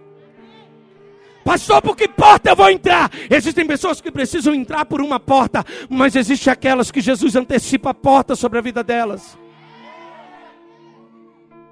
Pastor, 1.44 1.82
por 1.82 1.96
que 1.96 2.08
porta 2.08 2.52
eu 2.52 2.56
vou 2.56 2.70
entrar? 2.70 3.12
Existem 3.30 3.66
pessoas 3.66 4.00
que 4.00 4.12
precisam 4.12 4.54
entrar 4.54 4.86
por 4.86 5.02
uma 5.02 5.20
porta, 5.20 5.66
mas 5.90 6.16
existe 6.16 6.50
aquelas 6.50 6.92
que 6.92 7.02
Jesus 7.02 7.36
antecipa 7.36 7.90
a 7.90 7.94
porta 7.94 8.36
sobre 8.36 8.60
a 8.60 8.62
vida 8.62 8.84
delas. 8.84 9.38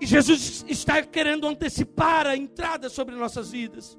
E 0.01 0.05
Jesus 0.05 0.65
está 0.67 1.01
querendo 1.03 1.47
antecipar 1.47 2.27
a 2.27 2.35
entrada 2.35 2.89
sobre 2.89 3.15
nossas 3.15 3.51
vidas. 3.51 3.97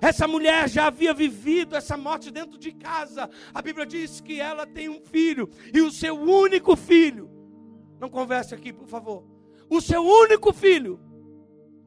Essa 0.00 0.26
mulher 0.26 0.68
já 0.68 0.86
havia 0.86 1.12
vivido 1.14 1.76
essa 1.76 1.96
morte 1.96 2.30
dentro 2.30 2.58
de 2.58 2.72
casa. 2.72 3.28
A 3.52 3.62
Bíblia 3.62 3.86
diz 3.86 4.20
que 4.20 4.40
ela 4.40 4.66
tem 4.66 4.88
um 4.88 5.00
filho 5.00 5.48
e 5.72 5.80
o 5.80 5.90
seu 5.90 6.14
único 6.14 6.76
filho. 6.76 7.30
Não 7.98 8.08
converse 8.08 8.54
aqui, 8.54 8.72
por 8.72 8.86
favor. 8.86 9.24
O 9.68 9.80
seu 9.80 10.02
único 10.04 10.52
filho, 10.52 11.00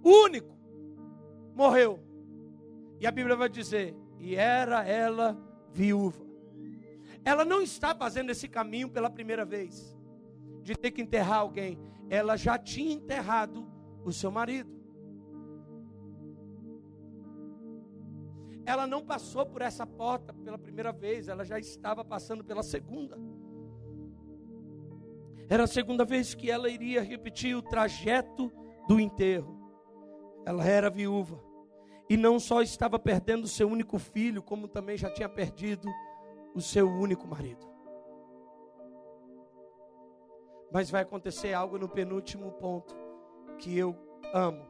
único, 0.04 0.58
morreu. 1.54 2.00
E 3.00 3.08
a 3.08 3.12
Bíblia 3.12 3.36
vai 3.36 3.50
dizer: 3.50 3.96
e 4.20 4.36
era 4.36 4.84
ela 4.84 5.38
viúva. 5.72 6.26
Ela 7.24 7.44
não 7.44 7.62
está 7.62 7.94
fazendo 7.96 8.30
esse 8.30 8.48
caminho 8.48 8.90
pela 8.90 9.10
primeira 9.10 9.44
vez, 9.44 9.98
de 10.62 10.76
ter 10.76 10.92
que 10.92 11.02
enterrar 11.02 11.40
alguém. 11.40 11.80
Ela 12.10 12.38
já 12.38 12.58
tinha 12.58 12.94
enterrado 12.94 13.68
o 14.04 14.12
seu 14.12 14.32
marido. 14.32 14.75
Ela 18.66 18.88
não 18.88 19.06
passou 19.06 19.46
por 19.46 19.62
essa 19.62 19.86
porta 19.86 20.34
pela 20.34 20.58
primeira 20.58 20.92
vez, 20.92 21.28
ela 21.28 21.46
já 21.46 21.60
estava 21.60 22.04
passando 22.04 22.44
pela 22.44 22.64
segunda. 22.64 23.18
Era 25.48 25.64
a 25.66 25.68
segunda 25.68 26.04
vez 26.04 26.34
que 26.34 26.50
ela 26.50 26.68
iria 26.70 27.04
repetir 27.04 27.56
o 27.56 27.62
trajeto 27.62 28.52
do 28.88 29.00
enterro. 29.00 29.56
Ela 30.46 30.66
era 30.66 30.90
viúva. 30.90 31.40
E 32.10 32.18
não 32.18 32.40
só 32.40 32.62
estava 32.62 32.98
perdendo 32.98 33.48
seu 33.48 33.68
único 33.68 34.00
filho, 34.00 34.42
como 34.42 34.68
também 34.68 34.98
já 34.98 35.10
tinha 35.10 35.30
perdido 35.30 35.88
o 36.56 36.62
seu 36.62 36.90
único 36.90 37.28
marido. 37.28 37.66
Mas 40.72 40.90
vai 40.90 41.04
acontecer 41.04 41.54
algo 41.54 41.78
no 41.78 41.88
penúltimo 41.88 42.52
ponto 42.54 42.96
que 43.60 43.78
eu 43.78 43.96
amo. 44.34 44.66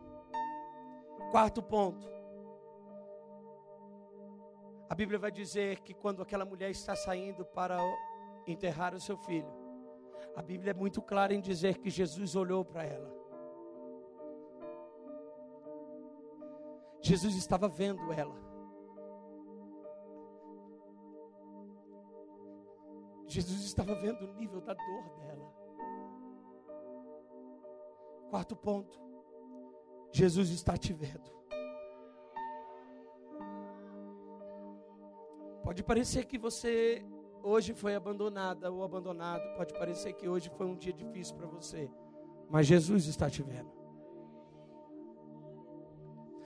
Quarto 1.32 1.62
ponto. 1.62 2.15
A 4.90 4.94
Bíblia 4.94 5.18
vai 5.18 5.32
dizer 5.32 5.80
que 5.80 5.94
quando 5.94 6.22
aquela 6.22 6.46
mulher 6.46 6.70
está 6.70 6.96
saindo 6.96 7.44
para 7.44 7.78
enterrar 8.46 8.94
o 8.94 9.00
seu 9.00 9.18
filho, 9.18 9.52
a 10.36 10.42
Bíblia 10.42 10.72
é 10.72 10.74
muito 10.74 11.02
clara 11.02 11.34
em 11.34 11.42
dizer 11.42 11.80
que 11.80 11.90
Jesus 11.90 12.36
olhou 12.36 12.64
para 12.64 12.84
ela. 12.84 13.14
Jesus 17.02 17.36
estava 17.36 17.68
vendo 17.68 18.12
ela. 18.12 18.36
Jesus 23.28 23.64
estava 23.64 23.96
vendo 23.96 24.24
o 24.26 24.34
nível 24.34 24.62
da 24.62 24.74
dor 24.74 25.10
dela. 25.20 25.54
Quarto 28.30 28.56
ponto. 28.56 29.00
Jesus 30.12 30.50
está 30.50 30.78
te 30.78 30.94
vendo. 30.94 31.35
Pode 35.66 35.82
parecer 35.82 36.26
que 36.26 36.38
você 36.38 37.04
hoje 37.42 37.74
foi 37.74 37.96
abandonada 37.96 38.72
ou 38.72 38.84
abandonado, 38.84 39.42
pode 39.58 39.74
parecer 39.74 40.14
que 40.14 40.30
hoje 40.30 40.48
foi 40.56 40.68
um 40.68 40.76
dia 40.76 40.94
difícil 40.94 41.36
para 41.36 41.48
você, 41.48 41.90
mas 42.48 42.68
Jesus 42.68 43.08
está 43.08 43.28
te 43.32 43.42
vendo. 43.42 43.72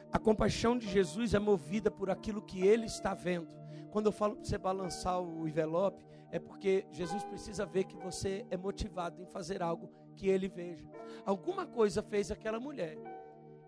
A 0.09 0.17
compaixão 0.17 0.77
de 0.77 0.87
Jesus 0.87 1.33
é 1.33 1.39
movida 1.39 1.91
por 1.91 2.09
aquilo 2.09 2.41
que 2.41 2.65
ele 2.65 2.85
está 2.85 3.13
vendo. 3.13 3.49
Quando 3.91 4.05
eu 4.05 4.13
falo 4.13 4.37
para 4.37 4.45
você 4.45 4.57
balançar 4.57 5.21
o 5.21 5.45
envelope, 5.45 6.01
é 6.31 6.39
porque 6.39 6.87
Jesus 6.89 7.21
precisa 7.25 7.65
ver 7.65 7.83
que 7.83 7.97
você 7.97 8.45
é 8.49 8.55
motivado 8.55 9.21
em 9.21 9.25
fazer 9.25 9.61
algo 9.61 9.91
que 10.15 10.29
ele 10.29 10.47
veja. 10.47 10.89
Alguma 11.25 11.67
coisa 11.67 12.01
fez 12.01 12.31
aquela 12.31 12.57
mulher 12.57 12.97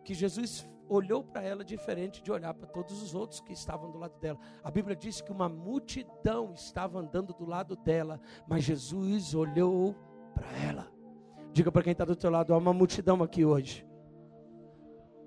que 0.05 0.13
Jesus 0.13 0.65
olhou 0.91 1.23
para 1.23 1.41
ela 1.41 1.63
diferente 1.63 2.21
de 2.21 2.31
olhar 2.31 2.53
para 2.53 2.67
todos 2.67 3.01
os 3.01 3.15
outros 3.15 3.39
que 3.39 3.53
estavam 3.53 3.89
do 3.89 3.97
lado 3.97 4.19
dela. 4.19 4.37
A 4.61 4.69
Bíblia 4.69 4.95
diz 4.95 5.21
que 5.21 5.31
uma 5.31 5.47
multidão 5.47 6.51
estava 6.53 6.99
andando 6.99 7.33
do 7.33 7.45
lado 7.45 7.77
dela, 7.77 8.19
mas 8.45 8.65
Jesus 8.65 9.33
olhou 9.33 9.95
para 10.33 10.47
ela. 10.67 10.91
Diga 11.53 11.71
para 11.71 11.83
quem 11.83 11.93
está 11.93 12.03
do 12.03 12.15
teu 12.15 12.29
lado, 12.29 12.53
há 12.53 12.57
uma 12.57 12.73
multidão 12.73 13.23
aqui 13.23 13.45
hoje. 13.45 13.85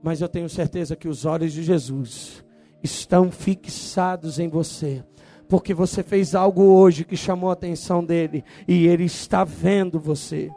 Mas 0.02 0.20
eu 0.20 0.28
tenho 0.28 0.50
certeza 0.50 0.94
que 0.94 1.08
os 1.08 1.24
olhos 1.24 1.52
de 1.52 1.62
Jesus 1.62 2.44
estão 2.82 3.30
fixados 3.30 4.38
em 4.38 4.48
você. 4.48 5.02
Porque 5.48 5.72
você 5.72 6.02
fez 6.02 6.34
algo 6.34 6.62
hoje 6.62 7.04
que 7.04 7.16
chamou 7.16 7.48
a 7.48 7.54
atenção 7.54 8.04
dele 8.04 8.44
e 8.68 8.86
ele 8.86 9.04
está 9.04 9.44
vendo 9.44 9.98
você. 9.98 10.50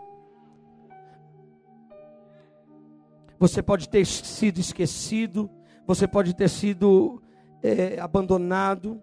Você 3.39 3.61
pode 3.61 3.87
ter 3.87 4.05
sido 4.05 4.59
esquecido, 4.59 5.49
você 5.85 6.07
pode 6.07 6.35
ter 6.35 6.49
sido 6.49 7.21
é, 7.61 7.99
abandonado, 7.99 9.01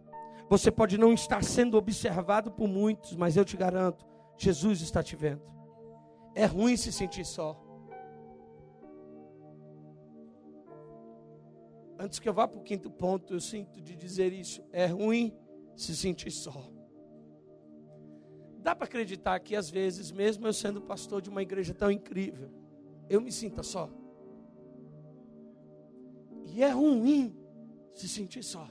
você 0.48 0.70
pode 0.70 0.98
não 0.98 1.12
estar 1.12 1.42
sendo 1.42 1.76
observado 1.76 2.50
por 2.50 2.68
muitos, 2.68 3.14
mas 3.16 3.36
eu 3.36 3.44
te 3.44 3.56
garanto, 3.56 4.04
Jesus 4.36 4.80
está 4.80 5.02
te 5.02 5.16
vendo. 5.16 5.42
É 6.34 6.46
ruim 6.46 6.76
se 6.76 6.92
sentir 6.92 7.24
só. 7.24 7.60
Antes 11.98 12.18
que 12.18 12.28
eu 12.28 12.34
vá 12.34 12.46
para 12.46 12.58
o 12.58 12.62
quinto 12.62 12.90
ponto, 12.90 13.34
eu 13.34 13.40
sinto 13.40 13.80
de 13.80 13.94
dizer 13.94 14.32
isso. 14.32 14.62
É 14.72 14.86
ruim 14.86 15.32
se 15.76 15.94
sentir 15.96 16.30
só. 16.32 16.70
Dá 18.58 18.74
para 18.74 18.86
acreditar 18.86 19.38
que 19.40 19.54
às 19.54 19.70
vezes, 19.70 20.10
mesmo 20.10 20.46
eu 20.46 20.52
sendo 20.52 20.80
pastor 20.80 21.22
de 21.22 21.30
uma 21.30 21.42
igreja 21.42 21.72
tão 21.72 21.90
incrível, 21.90 22.50
eu 23.08 23.20
me 23.20 23.30
sinta 23.30 23.62
só. 23.62 23.88
E 26.46 26.62
é 26.62 26.70
ruim 26.70 27.36
se 27.94 28.08
sentir 28.08 28.42
só. 28.42 28.68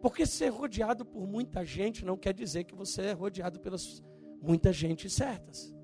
Porque 0.00 0.26
ser 0.26 0.48
rodeado 0.48 1.04
por 1.04 1.26
muita 1.26 1.64
gente 1.64 2.04
não 2.04 2.16
quer 2.16 2.32
dizer 2.32 2.64
que 2.64 2.74
você 2.74 3.02
é 3.02 3.12
rodeado 3.12 3.58
pelas 3.60 4.02
muita 4.40 4.72
gente 4.72 5.10
certas. 5.10 5.74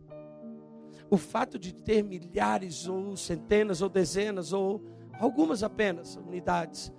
O 1.10 1.16
fato 1.16 1.58
de 1.58 1.74
ter 1.74 2.02
milhares 2.02 2.86
ou 2.86 3.16
centenas 3.16 3.82
ou 3.82 3.88
dezenas 3.88 4.52
ou 4.52 4.82
algumas 5.18 5.62
apenas 5.62 6.16
unidades 6.16 6.92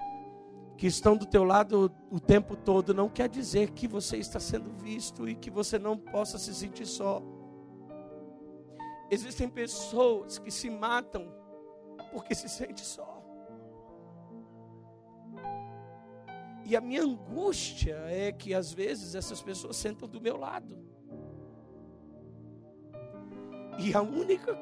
que 0.78 0.88
estão 0.88 1.16
do 1.16 1.26
teu 1.26 1.44
lado 1.44 1.92
o 2.12 2.20
tempo 2.20 2.56
todo 2.56 2.94
não 2.94 3.10
quer 3.10 3.30
dizer 3.30 3.72
que 3.72 3.88
você 3.88 4.18
está 4.18 4.40
sendo 4.40 4.72
visto 4.72 5.28
e 5.28 5.36
que 5.36 5.50
você 5.50 5.80
não 5.80 5.98
possa 5.98 6.38
se 6.38 6.54
sentir 6.54 6.86
só. 6.86 7.22
Existem 9.10 9.48
pessoas 9.48 10.38
que 10.38 10.52
se 10.52 10.70
matam 10.70 11.32
porque 12.12 12.36
se 12.36 12.50
sente 12.50 12.82
só. 12.82 13.15
E 16.66 16.76
a 16.76 16.82
minha 16.82 17.04
angústia 17.04 17.96
é 18.08 18.32
que 18.32 18.52
às 18.52 18.74
vezes 18.74 19.14
essas 19.14 19.40
pessoas 19.40 19.76
sentam 19.78 20.10
do 20.10 20.20
meu 20.20 20.36
lado. 20.36 20.76
E 23.78 23.94
a 23.94 24.02
única 24.02 24.58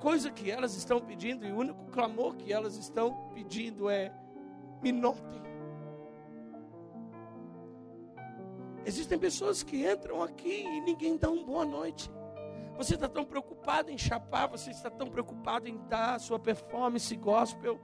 coisa 0.00 0.30
que 0.30 0.48
elas 0.48 0.76
estão 0.76 1.00
pedindo, 1.00 1.44
e 1.44 1.50
o 1.50 1.56
único 1.56 1.84
clamor 1.86 2.36
que 2.36 2.52
elas 2.52 2.76
estão 2.76 3.30
pedindo 3.34 3.90
é: 3.90 4.14
me 4.80 4.92
notem. 4.92 5.42
Existem 8.86 9.18
pessoas 9.18 9.64
que 9.64 9.84
entram 9.90 10.22
aqui 10.22 10.62
e 10.62 10.80
ninguém 10.82 11.16
dá 11.16 11.30
uma 11.30 11.44
boa 11.44 11.64
noite. 11.64 12.08
Você 12.76 12.94
está 12.94 13.08
tão 13.08 13.24
preocupado 13.24 13.90
em 13.90 13.98
chapar, 13.98 14.46
você 14.46 14.70
está 14.70 14.88
tão 14.88 15.08
preocupado 15.08 15.68
em 15.68 15.78
dar 15.88 16.14
a 16.14 16.18
sua 16.20 16.38
performance 16.38 17.14
gospel 17.16 17.80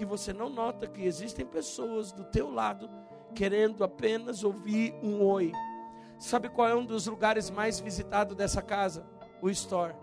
que 0.00 0.04
você 0.06 0.32
não 0.32 0.48
nota 0.48 0.86
que 0.86 1.04
existem 1.04 1.44
pessoas 1.44 2.10
do 2.10 2.24
teu 2.24 2.50
lado 2.50 2.88
querendo 3.34 3.84
apenas 3.84 4.42
ouvir 4.42 4.94
um 5.02 5.22
oi. 5.22 5.52
Sabe 6.18 6.48
qual 6.48 6.66
é 6.66 6.74
um 6.74 6.86
dos 6.86 7.06
lugares 7.06 7.50
mais 7.50 7.78
visitados 7.78 8.34
dessa 8.34 8.62
casa? 8.62 9.06
O 9.42 9.50
store. 9.50 9.94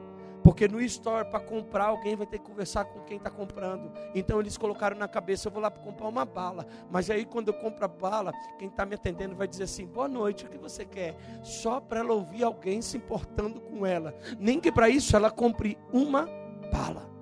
Porque 0.44 0.68
no 0.68 0.80
store, 0.82 1.28
para 1.32 1.40
comprar, 1.40 1.86
alguém 1.86 2.16
vai 2.16 2.28
ter 2.28 2.38
que 2.38 2.46
conversar 2.46 2.86
com 2.86 3.00
quem 3.06 3.18
está 3.18 3.32
comprando. 3.32 3.92
Então 4.14 4.40
eles 4.40 4.56
colocaram 4.56 4.96
na 4.96 5.08
cabeça: 5.08 5.48
eu 5.48 5.52
vou 5.52 5.64
lá 5.64 5.72
para 5.72 5.82
comprar 5.82 6.08
uma 6.08 6.26
bala. 6.26 6.68
Mas 6.92 7.10
aí, 7.10 7.26
quando 7.26 7.48
eu 7.48 7.56
compro 7.56 7.84
a 7.84 7.88
bala, 7.88 8.32
quem 8.60 8.68
está 8.68 8.86
me 8.86 8.94
atendendo 8.94 9.36
vai 9.36 9.48
dizer 9.48 9.64
assim: 9.64 9.88
boa 9.88 10.08
noite, 10.08 10.46
o 10.46 10.50
que 10.50 10.60
você 10.60 10.86
quer? 10.86 11.18
Só 11.42 11.82
para 11.82 12.02
ela 12.02 12.14
ouvir 12.14 12.44
alguém 12.44 12.84
se 12.84 12.98
importando 12.98 13.60
com 13.60 13.84
ela. 13.84 14.14
Nem 14.38 14.60
que 14.60 14.72
para 14.72 14.90
isso 14.90 15.16
ela 15.16 15.32
compre 15.32 15.76
uma 15.92 16.30
bala. 16.72 17.17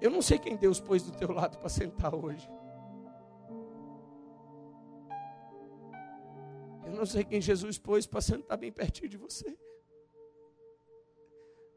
Eu 0.00 0.10
não 0.10 0.22
sei 0.22 0.38
quem 0.38 0.56
Deus 0.56 0.80
pôs 0.80 1.02
do 1.02 1.12
teu 1.12 1.32
lado 1.32 1.58
para 1.58 1.68
sentar 1.68 2.14
hoje. 2.14 2.48
Eu 6.86 6.92
não 6.92 7.04
sei 7.04 7.24
quem 7.24 7.40
Jesus 7.40 7.78
pôs 7.78 8.06
para 8.06 8.20
sentar 8.20 8.56
bem 8.56 8.72
pertinho 8.72 9.08
de 9.08 9.16
você. 9.16 9.56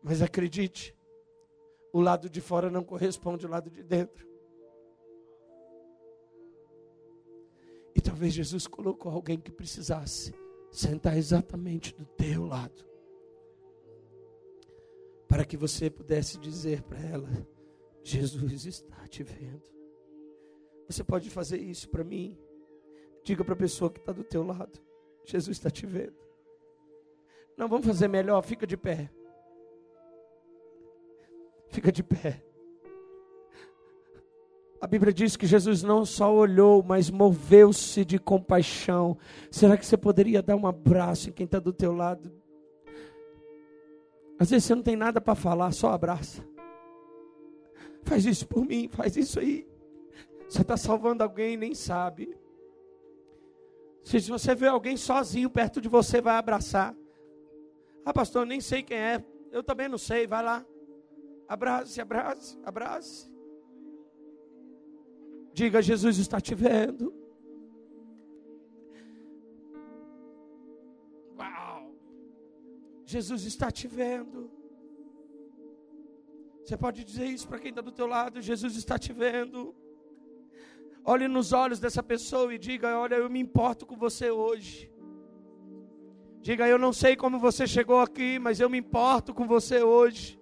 Mas 0.01 0.21
acredite, 0.21 0.95
o 1.91 1.99
lado 1.99 2.29
de 2.29 2.41
fora 2.41 2.69
não 2.69 2.83
corresponde 2.83 3.45
ao 3.45 3.51
lado 3.51 3.69
de 3.69 3.83
dentro. 3.83 4.27
E 7.93 7.99
talvez 7.99 8.33
Jesus 8.33 8.67
colocou 8.67 9.11
alguém 9.11 9.39
que 9.39 9.51
precisasse 9.51 10.33
sentar 10.71 11.17
exatamente 11.17 11.93
do 11.93 12.05
teu 12.05 12.45
lado. 12.45 12.85
Para 15.27 15.43
que 15.43 15.57
você 15.57 15.89
pudesse 15.89 16.37
dizer 16.39 16.81
para 16.83 16.99
ela: 16.99 17.29
Jesus 18.03 18.65
está 18.65 19.07
te 19.07 19.23
vendo. 19.23 19.69
Você 20.87 21.03
pode 21.03 21.29
fazer 21.29 21.57
isso 21.57 21.89
para 21.89 22.03
mim? 22.03 22.37
Diga 23.23 23.43
para 23.43 23.53
a 23.53 23.57
pessoa 23.57 23.91
que 23.91 23.99
está 23.99 24.11
do 24.11 24.23
teu 24.23 24.43
lado: 24.43 24.79
Jesus 25.25 25.57
está 25.57 25.69
te 25.69 25.85
vendo. 25.85 26.15
Não, 27.55 27.67
vamos 27.67 27.85
fazer 27.85 28.07
melhor, 28.07 28.41
fica 28.41 28.65
de 28.65 28.75
pé. 28.75 29.09
Fica 31.69 31.91
de 31.91 32.03
pé. 32.03 32.43
A 34.81 34.87
Bíblia 34.87 35.13
diz 35.13 35.37
que 35.37 35.45
Jesus 35.45 35.83
não 35.83 36.03
só 36.03 36.33
olhou, 36.33 36.81
mas 36.81 37.11
moveu-se 37.11 38.03
de 38.03 38.17
compaixão. 38.17 39.15
Será 39.51 39.77
que 39.77 39.85
você 39.85 39.95
poderia 39.95 40.41
dar 40.41 40.55
um 40.55 40.65
abraço 40.65 41.29
em 41.29 41.31
quem 41.31 41.45
está 41.45 41.59
do 41.59 41.71
teu 41.71 41.93
lado? 41.93 42.31
Às 44.39 44.49
vezes 44.49 44.65
você 44.65 44.73
não 44.73 44.81
tem 44.81 44.95
nada 44.95 45.21
para 45.21 45.35
falar, 45.35 45.71
só 45.71 45.89
abraça. 45.89 46.43
Faz 48.03 48.25
isso 48.25 48.47
por 48.47 48.65
mim, 48.65 48.87
faz 48.87 49.15
isso 49.15 49.39
aí. 49.39 49.67
Você 50.47 50.61
está 50.61 50.75
salvando 50.75 51.23
alguém 51.23 51.53
e 51.53 51.57
nem 51.57 51.73
sabe. 51.73 52.37
Se 54.03 54.19
você 54.19 54.55
vê 54.55 54.67
alguém 54.67 54.97
sozinho 54.97 55.49
perto 55.49 55.79
de 55.79 55.87
você, 55.87 56.19
vai 56.19 56.35
abraçar. 56.35 56.95
Ah, 58.03 58.13
pastor, 58.13 58.41
eu 58.41 58.47
nem 58.47 58.59
sei 58.59 58.81
quem 58.83 58.97
é. 58.97 59.23
Eu 59.51 59.63
também 59.63 59.87
não 59.87 59.97
sei, 59.97 60.25
vai 60.25 60.43
lá. 60.43 60.65
Abrace, 61.47 62.01
abrace, 62.01 62.57
abrace. 62.63 63.31
Diga, 65.53 65.81
Jesus 65.81 66.17
está 66.17 66.39
te 66.39 66.55
vendo. 66.55 67.13
Uau! 71.37 71.93
Jesus 73.05 73.43
está 73.43 73.69
te 73.69 73.87
vendo. 73.87 74.60
Você 76.71 76.77
pode 76.77 77.03
dizer 77.03 77.25
isso 77.25 77.49
para 77.49 77.59
quem 77.59 77.67
está 77.67 77.81
do 77.81 77.91
teu 77.91 78.07
lado, 78.07 78.41
Jesus 78.41 78.77
está 78.77 78.97
te 78.97 79.11
vendo. 79.11 79.75
Olhe 81.03 81.27
nos 81.27 81.51
olhos 81.51 81.81
dessa 81.81 82.01
pessoa 82.01 82.53
e 82.53 82.57
diga: 82.57 82.97
Olha, 82.97 83.15
eu 83.15 83.29
me 83.29 83.41
importo 83.41 83.85
com 83.85 83.97
você 83.97 84.31
hoje. 84.31 84.89
Diga: 86.39 86.65
Eu 86.69 86.77
não 86.77 86.93
sei 86.93 87.17
como 87.17 87.37
você 87.37 87.67
chegou 87.67 87.99
aqui, 87.99 88.39
mas 88.39 88.61
eu 88.61 88.69
me 88.69 88.77
importo 88.77 89.33
com 89.33 89.45
você 89.45 89.83
hoje. 89.83 90.39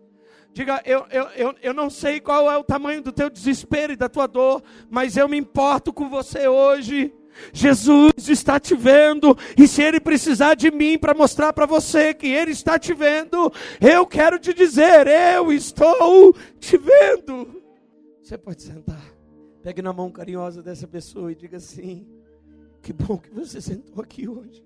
Diga: 0.53 0.79
eu, 0.85 1.03
eu, 1.09 1.23
eu, 1.29 1.55
eu 1.63 1.73
não 1.73 1.89
sei 1.89 2.19
qual 2.19 2.51
é 2.51 2.55
o 2.55 2.63
tamanho 2.63 3.01
do 3.01 3.11
teu 3.11 3.27
desespero 3.27 3.93
e 3.93 3.95
da 3.95 4.07
tua 4.07 4.27
dor, 4.27 4.61
mas 4.87 5.17
eu 5.17 5.27
me 5.27 5.37
importo 5.37 5.91
com 5.91 6.07
você 6.09 6.47
hoje. 6.47 7.11
Jesus 7.53 8.29
está 8.29 8.59
te 8.59 8.75
vendo, 8.75 9.37
e 9.57 9.67
se 9.67 9.81
Ele 9.81 9.99
precisar 9.99 10.55
de 10.55 10.71
mim 10.71 10.97
para 10.97 11.13
mostrar 11.13 11.53
para 11.53 11.65
você 11.65 12.13
que 12.13 12.27
Ele 12.27 12.51
está 12.51 12.77
te 12.77 12.93
vendo, 12.93 13.51
eu 13.81 14.05
quero 14.05 14.39
te 14.39 14.53
dizer: 14.53 15.07
eu 15.07 15.51
estou 15.51 16.35
te 16.59 16.77
vendo. 16.77 17.61
Você 18.21 18.37
pode 18.37 18.61
sentar, 18.61 19.03
pegue 19.63 19.81
na 19.81 19.91
mão 19.93 20.11
carinhosa 20.11 20.61
dessa 20.61 20.87
pessoa 20.87 21.31
e 21.31 21.35
diga 21.35 21.57
assim: 21.57 22.07
que 22.81 22.93
bom 22.93 23.17
que 23.17 23.29
você 23.29 23.61
sentou 23.61 24.01
aqui 24.03 24.27
hoje. 24.27 24.63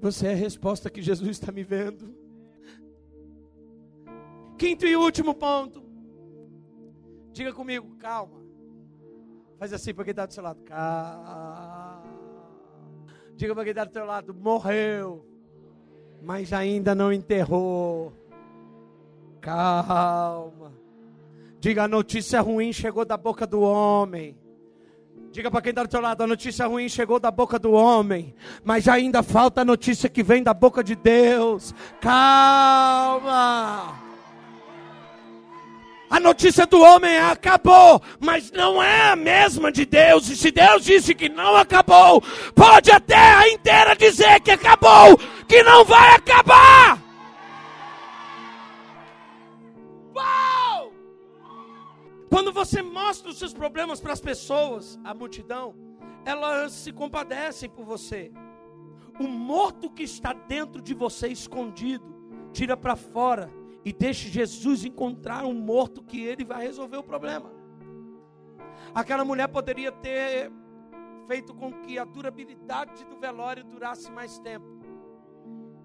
Você 0.00 0.28
é 0.28 0.32
a 0.32 0.36
resposta 0.36 0.88
que 0.88 1.02
Jesus 1.02 1.30
está 1.30 1.50
me 1.50 1.64
vendo. 1.64 2.14
Quinto 4.56 4.86
e 4.86 4.96
último 4.96 5.34
ponto. 5.34 5.82
Diga 7.32 7.52
comigo, 7.52 7.96
calma. 7.98 8.47
Faz 9.58 9.72
assim 9.72 9.92
para 9.92 10.04
quem 10.04 10.12
está 10.12 10.24
do 10.24 10.32
seu 10.32 10.42
lado. 10.42 10.60
Calma. 10.62 12.02
Diga 13.34 13.54
para 13.54 13.64
quem 13.64 13.70
está 13.70 13.84
do 13.84 13.92
seu 13.92 14.04
lado: 14.04 14.32
morreu, 14.32 15.26
mas 16.22 16.52
ainda 16.52 16.94
não 16.94 17.12
enterrou. 17.12 18.12
Calma. 19.40 20.72
Diga: 21.58 21.84
a 21.84 21.88
notícia 21.88 22.40
ruim 22.40 22.72
chegou 22.72 23.04
da 23.04 23.16
boca 23.16 23.46
do 23.46 23.60
homem. 23.60 24.38
Diga 25.32 25.50
para 25.50 25.60
quem 25.60 25.70
está 25.70 25.82
do 25.82 25.90
seu 25.90 26.00
lado: 26.00 26.22
a 26.22 26.26
notícia 26.26 26.66
ruim 26.66 26.88
chegou 26.88 27.18
da 27.18 27.32
boca 27.32 27.58
do 27.58 27.72
homem, 27.72 28.34
mas 28.64 28.86
ainda 28.86 29.24
falta 29.24 29.62
a 29.62 29.64
notícia 29.64 30.08
que 30.08 30.22
vem 30.22 30.42
da 30.42 30.54
boca 30.54 30.84
de 30.84 30.94
Deus. 30.94 31.74
Calma. 32.00 34.07
A 36.10 36.18
notícia 36.18 36.66
do 36.66 36.80
homem 36.80 37.18
acabou, 37.18 38.00
mas 38.18 38.50
não 38.50 38.82
é 38.82 39.10
a 39.10 39.16
mesma 39.16 39.70
de 39.70 39.84
Deus. 39.84 40.28
E 40.30 40.36
se 40.36 40.50
Deus 40.50 40.84
disse 40.84 41.14
que 41.14 41.28
não 41.28 41.54
acabou, 41.54 42.22
pode 42.54 42.90
até 42.90 43.16
a 43.16 43.48
inteira 43.48 43.94
dizer 43.94 44.40
que 44.40 44.50
acabou, 44.50 45.18
que 45.46 45.62
não 45.62 45.84
vai 45.84 46.14
acabar. 46.14 46.98
Uau! 50.14 50.92
Quando 52.30 52.52
você 52.52 52.80
mostra 52.80 53.30
os 53.30 53.38
seus 53.38 53.52
problemas 53.52 54.00
para 54.00 54.14
as 54.14 54.20
pessoas, 54.20 54.98
a 55.04 55.12
multidão, 55.12 55.74
elas 56.24 56.72
se 56.72 56.90
compadecem 56.90 57.68
por 57.68 57.84
você. 57.84 58.32
O 59.20 59.24
morto 59.24 59.90
que 59.90 60.04
está 60.04 60.32
dentro 60.32 60.80
de 60.80 60.94
você 60.94 61.28
escondido, 61.28 62.16
tira 62.52 62.76
para 62.78 62.96
fora 62.96 63.57
e 63.88 63.92
deixe 63.92 64.28
Jesus 64.28 64.84
encontrar 64.84 65.46
um 65.46 65.54
morto 65.54 66.02
que 66.02 66.22
ele 66.22 66.44
vai 66.44 66.62
resolver 66.62 66.98
o 66.98 67.02
problema. 67.02 67.50
Aquela 68.94 69.24
mulher 69.24 69.48
poderia 69.48 69.90
ter 69.90 70.52
feito 71.26 71.54
com 71.54 71.72
que 71.72 71.98
a 71.98 72.04
durabilidade 72.04 73.06
do 73.06 73.16
velório 73.16 73.64
durasse 73.64 74.10
mais 74.12 74.38
tempo, 74.40 74.66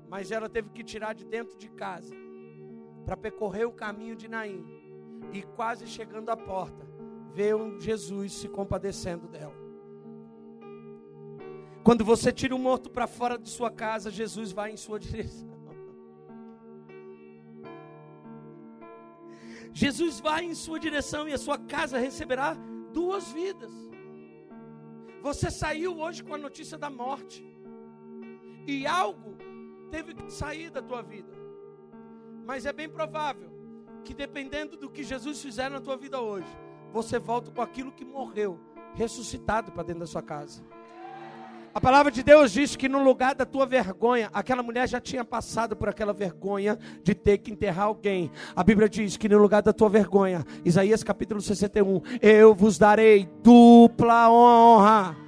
mas 0.10 0.32
ela 0.32 0.50
teve 0.50 0.70
que 0.72 0.84
tirar 0.84 1.14
de 1.14 1.24
dentro 1.24 1.58
de 1.58 1.70
casa 1.70 2.14
para 3.06 3.16
percorrer 3.16 3.66
o 3.66 3.72
caminho 3.72 4.18
de 4.18 4.28
Naim 4.28 4.66
e 5.32 5.42
quase 5.42 5.88
chegando 5.88 6.30
à 6.30 6.36
porta, 6.36 6.86
um 7.58 7.80
Jesus 7.80 8.34
se 8.34 8.50
compadecendo 8.50 9.30
dela. 9.30 9.56
Quando 11.86 12.04
você 12.04 12.34
tira 12.34 12.54
um 12.54 12.60
morto 12.60 12.90
para 12.90 13.08
fora 13.08 13.38
de 13.38 13.48
sua 13.48 13.72
casa, 13.72 14.12
Jesus 14.12 14.52
vai 14.52 14.72
em 14.72 14.78
sua 14.78 15.00
direção. 15.00 15.53
Jesus 19.74 20.20
vai 20.20 20.46
em 20.46 20.54
sua 20.54 20.80
direção 20.80 21.28
e 21.28 21.34
a 21.34 21.38
sua 21.38 21.58
casa 21.58 21.98
receberá 21.98 22.56
duas 22.94 23.32
vidas. 23.32 23.72
Você 25.22 25.50
saiu 25.50 26.00
hoje 26.00 26.24
com 26.24 26.36
a 26.36 26.38
notícia 26.38 26.78
da 26.78 26.90
morte, 26.90 27.44
e 28.68 28.86
algo 28.86 29.36
teve 29.90 30.14
que 30.14 30.32
sair 30.32 30.70
da 30.70 30.82
tua 30.82 31.02
vida, 31.02 31.34
mas 32.46 32.66
é 32.66 32.74
bem 32.74 32.88
provável 32.88 33.50
que, 34.04 34.14
dependendo 34.14 34.78
do 34.78 34.90
que 34.90 35.04
Jesus 35.04 35.42
fizer 35.42 35.70
na 35.70 35.82
tua 35.82 35.98
vida 35.98 36.22
hoje, 36.22 36.48
você 36.92 37.18
volta 37.18 37.52
com 37.52 37.62
aquilo 37.62 37.92
que 37.92 38.06
morreu, 38.06 38.60
ressuscitado 38.94 39.72
para 39.72 39.84
dentro 39.84 40.02
da 40.02 40.08
sua 40.08 40.22
casa. 40.22 40.62
A 41.74 41.82
palavra 41.82 42.12
de 42.12 42.22
Deus 42.22 42.52
diz 42.52 42.76
que 42.76 42.88
no 42.88 43.04
lugar 43.04 43.34
da 43.34 43.48
tua 43.48 43.66
vergonha, 43.66 44.30
aquela 44.32 44.62
mulher 44.62 44.88
já 44.88 45.02
tinha 45.02 45.26
passado 45.26 45.76
por 45.76 45.90
aquela 45.90 46.14
vergonha 46.14 46.78
de 47.04 47.16
ter 47.16 47.40
que 47.40 47.52
enterrar 47.52 47.86
alguém. 47.86 48.32
A 48.56 48.64
Bíblia 48.64 48.88
diz 48.88 49.18
que 49.18 49.28
no 49.28 49.40
lugar 49.40 49.64
da 49.64 49.74
tua 49.74 49.90
vergonha, 49.90 50.46
Isaías 50.64 51.04
capítulo 51.04 51.42
61, 51.42 52.02
eu 52.22 52.54
vos 52.54 52.78
darei 52.78 53.28
dupla 53.42 54.30
honra. 54.30 55.23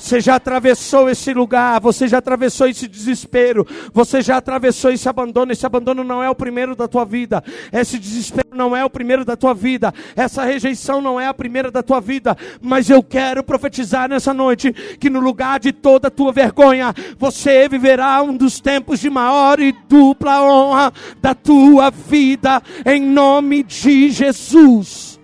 Você 0.00 0.18
já 0.18 0.36
atravessou 0.36 1.10
esse 1.10 1.34
lugar, 1.34 1.78
você 1.78 2.08
já 2.08 2.18
atravessou 2.18 2.66
esse 2.66 2.88
desespero, 2.88 3.66
você 3.92 4.22
já 4.22 4.38
atravessou 4.38 4.90
esse 4.90 5.06
abandono. 5.06 5.52
Esse 5.52 5.66
abandono 5.66 6.02
não 6.02 6.22
é 6.22 6.30
o 6.30 6.34
primeiro 6.34 6.74
da 6.74 6.88
tua 6.88 7.04
vida, 7.04 7.44
esse 7.70 7.98
desespero 7.98 8.48
não 8.52 8.74
é 8.74 8.82
o 8.82 8.88
primeiro 8.88 9.26
da 9.26 9.36
tua 9.36 9.52
vida, 9.52 9.92
essa 10.16 10.42
rejeição 10.42 11.02
não 11.02 11.20
é 11.20 11.26
a 11.26 11.34
primeira 11.34 11.70
da 11.70 11.82
tua 11.82 12.00
vida. 12.00 12.34
Mas 12.62 12.88
eu 12.88 13.02
quero 13.02 13.44
profetizar 13.44 14.08
nessa 14.08 14.32
noite 14.32 14.72
que 14.98 15.10
no 15.10 15.20
lugar 15.20 15.60
de 15.60 15.70
toda 15.70 16.08
a 16.08 16.10
tua 16.10 16.32
vergonha, 16.32 16.94
você 17.18 17.68
viverá 17.68 18.22
um 18.22 18.34
dos 18.34 18.58
tempos 18.58 19.00
de 19.00 19.10
maior 19.10 19.60
e 19.60 19.70
dupla 19.86 20.42
honra 20.42 20.92
da 21.20 21.34
tua 21.34 21.90
vida, 21.90 22.62
em 22.86 23.02
nome 23.02 23.62
de 23.62 24.10
Jesus. 24.10 25.20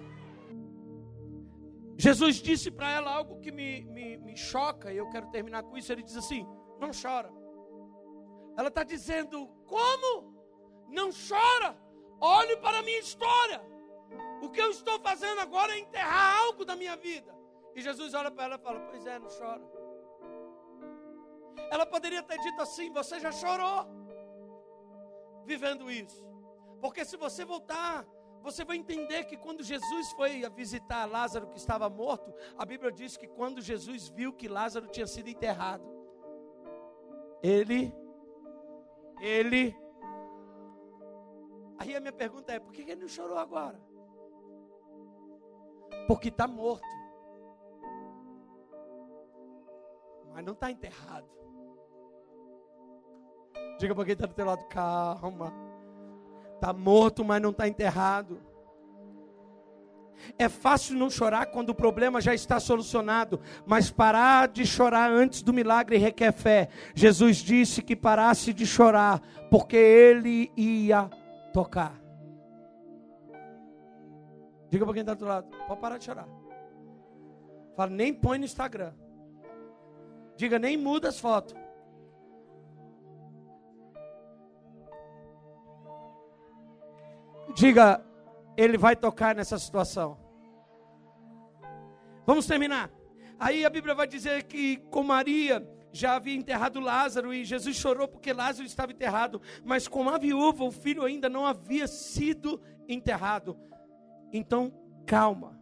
Jesus 1.96 2.42
disse 2.42 2.70
para 2.70 2.90
ela 2.90 3.10
algo 3.10 3.40
que 3.40 3.50
me, 3.50 3.85
choca, 4.36 4.92
e 4.92 4.96
eu 4.96 5.08
quero 5.10 5.30
terminar 5.30 5.62
com 5.62 5.76
isso. 5.76 5.92
Ele 5.92 6.02
diz 6.02 6.16
assim: 6.16 6.46
Não 6.78 6.90
chora. 6.90 7.30
Ela 8.56 8.68
está 8.68 8.82
dizendo: 8.82 9.48
Como? 9.66 10.34
Não 10.88 11.10
chora. 11.10 11.76
Olhe 12.20 12.56
para 12.58 12.78
a 12.78 12.82
minha 12.82 12.98
história. 12.98 13.60
O 14.42 14.50
que 14.50 14.60
eu 14.60 14.70
estou 14.70 14.98
fazendo 15.00 15.40
agora 15.40 15.74
é 15.74 15.78
enterrar 15.78 16.38
algo 16.44 16.64
da 16.64 16.76
minha 16.76 16.96
vida. 16.96 17.34
E 17.74 17.80
Jesus 17.82 18.14
olha 18.14 18.30
para 18.30 18.44
ela 18.44 18.56
e 18.56 18.58
fala: 18.58 18.80
Pois 18.80 19.06
é, 19.06 19.18
não 19.18 19.28
chora. 19.28 19.62
Ela 21.70 21.86
poderia 21.86 22.22
ter 22.22 22.38
dito 22.38 22.60
assim: 22.62 22.92
Você 22.92 23.18
já 23.20 23.32
chorou 23.32 23.86
vivendo 25.44 25.90
isso. 25.90 26.24
Porque 26.80 27.04
se 27.04 27.16
você 27.16 27.44
voltar 27.44 28.06
você 28.46 28.64
vai 28.64 28.76
entender 28.76 29.24
que 29.24 29.36
quando 29.36 29.64
Jesus 29.64 30.12
foi 30.12 30.48
visitar 30.50 31.04
Lázaro 31.04 31.48
que 31.48 31.58
estava 31.58 31.90
morto, 31.90 32.32
a 32.56 32.64
Bíblia 32.64 32.92
diz 32.92 33.16
que 33.16 33.26
quando 33.26 33.60
Jesus 33.60 34.08
viu 34.08 34.32
que 34.32 34.46
Lázaro 34.46 34.86
tinha 34.86 35.06
sido 35.08 35.28
enterrado, 35.28 35.84
ele, 37.42 37.92
ele. 39.20 39.76
Aí 41.76 41.96
a 41.96 42.00
minha 42.00 42.12
pergunta 42.12 42.52
é: 42.52 42.60
por 42.60 42.72
que 42.72 42.82
ele 42.82 43.00
não 43.00 43.08
chorou 43.08 43.36
agora? 43.36 43.80
Porque 46.06 46.28
está 46.28 46.46
morto, 46.46 46.86
mas 50.30 50.44
não 50.44 50.52
está 50.52 50.70
enterrado. 50.70 51.28
Diga 53.80 53.92
para 53.92 54.04
quem 54.04 54.12
está 54.12 54.26
do 54.26 54.34
teu 54.34 54.46
lado: 54.46 54.64
calma. 54.68 55.65
Está 56.56 56.72
morto, 56.72 57.24
mas 57.24 57.40
não 57.40 57.50
está 57.50 57.68
enterrado. 57.68 58.40
É 60.38 60.48
fácil 60.48 60.96
não 60.96 61.10
chorar 61.10 61.46
quando 61.46 61.70
o 61.70 61.74
problema 61.74 62.20
já 62.20 62.34
está 62.34 62.58
solucionado, 62.58 63.40
mas 63.66 63.90
parar 63.90 64.48
de 64.48 64.66
chorar 64.66 65.10
antes 65.10 65.42
do 65.42 65.52
milagre 65.52 65.98
requer 65.98 66.32
fé. 66.32 66.68
Jesus 66.94 67.36
disse 67.36 67.82
que 67.82 67.94
parasse 67.94 68.52
de 68.52 68.66
chorar, 68.66 69.20
porque 69.50 69.76
ele 69.76 70.50
ia 70.56 71.08
tocar. 71.52 72.00
Diga 74.70 74.84
para 74.84 74.94
quem 74.94 75.02
está 75.02 75.14
do 75.14 75.26
lado: 75.26 75.48
pode 75.68 75.80
parar 75.80 75.98
de 75.98 76.04
chorar. 76.04 76.28
Fala, 77.76 77.90
nem 77.90 78.12
põe 78.12 78.38
no 78.38 78.44
Instagram. 78.44 78.92
Diga, 80.36 80.58
nem 80.58 80.76
muda 80.76 81.08
as 81.08 81.20
fotos. 81.20 81.54
Diga, 87.54 88.04
Ele 88.56 88.76
vai 88.76 88.96
tocar 88.96 89.34
nessa 89.34 89.58
situação. 89.58 90.18
Vamos 92.26 92.46
terminar. 92.46 92.90
Aí 93.38 93.64
a 93.64 93.70
Bíblia 93.70 93.94
vai 93.94 94.06
dizer 94.06 94.44
que 94.44 94.78
com 94.90 95.02
Maria 95.02 95.66
já 95.92 96.16
havia 96.16 96.34
enterrado 96.34 96.80
Lázaro 96.80 97.32
e 97.32 97.44
Jesus 97.44 97.76
chorou 97.76 98.06
porque 98.08 98.32
Lázaro 98.32 98.66
estava 98.66 98.92
enterrado, 98.92 99.40
mas 99.64 99.88
com 99.88 100.08
a 100.08 100.18
viúva 100.18 100.64
o 100.64 100.70
filho 100.70 101.04
ainda 101.04 101.28
não 101.28 101.46
havia 101.46 101.86
sido 101.86 102.60
enterrado. 102.88 103.56
Então, 104.32 104.72
calma. 105.06 105.58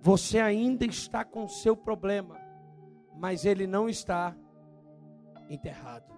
Você 0.00 0.40
ainda 0.40 0.84
está 0.84 1.24
com 1.24 1.44
o 1.44 1.48
seu 1.48 1.76
problema, 1.76 2.40
mas 3.16 3.44
ele 3.44 3.66
não 3.66 3.88
está 3.88 4.34
enterrado. 5.48 6.17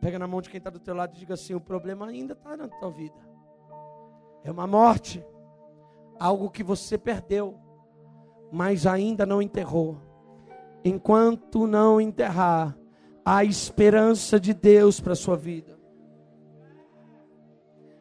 Pega 0.00 0.18
na 0.18 0.26
mão 0.26 0.40
de 0.40 0.48
quem 0.48 0.58
está 0.58 0.70
do 0.70 0.78
teu 0.78 0.94
lado 0.94 1.14
e 1.14 1.18
diga 1.18 1.34
assim: 1.34 1.54
o 1.54 1.60
problema 1.60 2.06
ainda 2.06 2.32
está 2.32 2.56
na 2.56 2.68
tua 2.68 2.90
vida. 2.90 3.18
É 4.42 4.50
uma 4.50 4.66
morte, 4.66 5.24
algo 6.18 6.50
que 6.50 6.62
você 6.62 6.96
perdeu, 6.96 7.58
mas 8.50 8.86
ainda 8.86 9.26
não 9.26 9.42
enterrou. 9.42 10.00
Enquanto 10.82 11.66
não 11.66 12.00
enterrar, 12.00 12.74
há 13.24 13.44
esperança 13.44 14.40
de 14.40 14.54
Deus 14.54 14.98
para 14.98 15.12
a 15.12 15.16
sua 15.16 15.36
vida. 15.36 15.78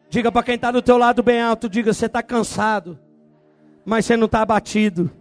Diga 0.10 0.32
para 0.32 0.44
quem 0.44 0.56
está 0.56 0.72
do 0.72 0.82
teu 0.82 0.98
lado 0.98 1.22
bem 1.22 1.42
alto, 1.42 1.70
diga, 1.70 1.94
você 1.94 2.06
está 2.06 2.24
cansado, 2.24 2.98
mas 3.86 4.06
você 4.06 4.18
não 4.18 4.26
está 4.26 4.42
abatido, 4.42 5.12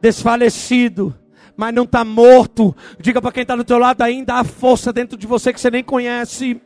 desfalecido, 0.00 1.14
mas 1.58 1.74
não 1.74 1.82
está 1.82 2.04
morto. 2.04 2.74
Diga 3.00 3.20
para 3.20 3.32
quem 3.32 3.42
está 3.42 3.56
do 3.56 3.64
teu 3.64 3.78
lado, 3.78 4.00
ainda 4.00 4.34
há 4.34 4.44
força 4.44 4.92
dentro 4.92 5.18
de 5.18 5.26
você 5.26 5.52
que 5.52 5.60
você 5.60 5.72
nem 5.72 5.82
conhece. 5.82 6.62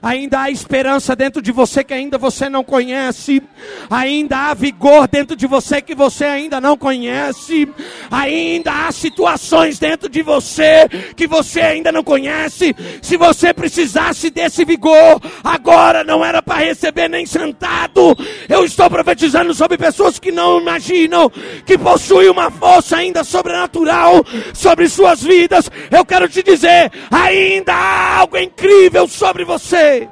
Ainda 0.00 0.42
há 0.42 0.50
esperança 0.50 1.14
dentro 1.14 1.42
de 1.42 1.52
você 1.52 1.82
que 1.82 1.92
ainda 1.92 2.16
você 2.16 2.48
não 2.48 2.62
conhece. 2.64 3.42
Ainda 3.90 4.36
há 4.50 4.54
vigor 4.54 5.08
dentro 5.08 5.36
de 5.36 5.46
você 5.46 5.82
que 5.82 5.94
você 5.94 6.24
ainda 6.24 6.60
não 6.60 6.76
conhece. 6.76 7.68
Ainda 8.10 8.86
há 8.86 8.92
situações 8.92 9.78
dentro 9.78 10.08
de 10.08 10.22
você 10.22 10.88
que 11.16 11.26
você 11.26 11.60
ainda 11.60 11.90
não 11.90 12.04
conhece. 12.04 12.74
Se 13.02 13.16
você 13.16 13.52
precisasse 13.52 14.30
desse 14.30 14.64
vigor, 14.64 15.20
agora 15.42 16.04
não 16.04 16.24
era 16.24 16.40
para 16.40 16.64
receber 16.64 17.08
nem 17.08 17.26
sentado. 17.26 18.16
Eu 18.48 18.64
estou 18.64 18.88
profetizando 18.88 19.52
sobre 19.52 19.76
pessoas 19.76 20.18
que 20.18 20.30
não 20.30 20.60
imaginam 20.60 21.30
que 21.66 21.76
possuem 21.76 22.28
uma 22.28 22.50
força 22.50 22.96
ainda 22.96 23.24
sobrenatural 23.24 24.24
sobre 24.54 24.88
suas 24.88 25.22
vidas. 25.22 25.70
Eu 25.90 26.04
quero 26.04 26.28
te 26.28 26.42
dizer, 26.42 26.90
ainda 27.10 27.74
há 27.74 28.18
algo 28.18 28.38
incrível 28.38 29.08
sobre 29.08 29.44
você 29.44 29.57
você. 29.58 30.08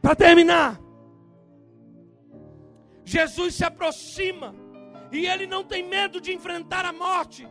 Para 0.00 0.14
terminar, 0.16 0.80
Jesus 3.04 3.54
se 3.54 3.64
aproxima 3.64 4.54
e 5.12 5.26
ele 5.26 5.46
não 5.46 5.62
tem 5.62 5.82
medo 5.96 6.20
de 6.20 6.32
enfrentar 6.32 6.84
a 6.84 6.92
morte, 6.92 7.48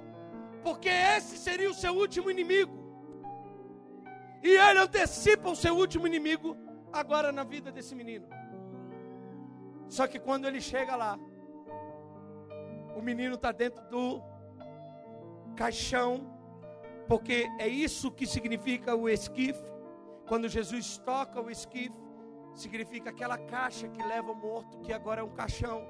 porque 0.63 0.89
esse 0.89 1.38
seria 1.38 1.69
o 1.69 1.73
seu 1.73 1.93
último 1.93 2.29
inimigo. 2.29 2.75
E 4.43 4.49
ele 4.49 4.79
antecipa 4.79 5.49
o 5.49 5.55
seu 5.55 5.75
último 5.75 6.05
inimigo 6.05 6.57
agora 6.91 7.31
na 7.31 7.43
vida 7.43 7.71
desse 7.71 7.95
menino. 7.95 8.27
Só 9.88 10.05
que 10.07 10.19
quando 10.19 10.45
ele 10.45 10.59
chega 10.59 10.95
lá, 10.95 11.17
o 12.95 13.01
menino 13.01 13.36
está 13.36 13.51
dentro 13.51 13.83
do 13.89 14.21
caixão, 15.55 16.33
porque 17.08 17.48
é 17.60 17.68
isso 17.68 18.12
que 18.12 18.26
significa 18.26 18.96
o 18.96 19.10
esquife. 19.10 19.63
Quando 20.28 20.48
Jesus 20.48 20.98
toca 20.98 21.42
o 21.42 21.50
esquife, 21.50 22.04
significa 22.56 23.10
aquela 23.10 23.38
caixa 23.38 23.88
que 23.88 24.02
leva 24.04 24.32
o 24.32 24.36
morto, 24.36 24.80
que 24.80 24.94
agora 24.94 25.22
é 25.22 25.24
um 25.24 25.30
caixão. 25.30 25.86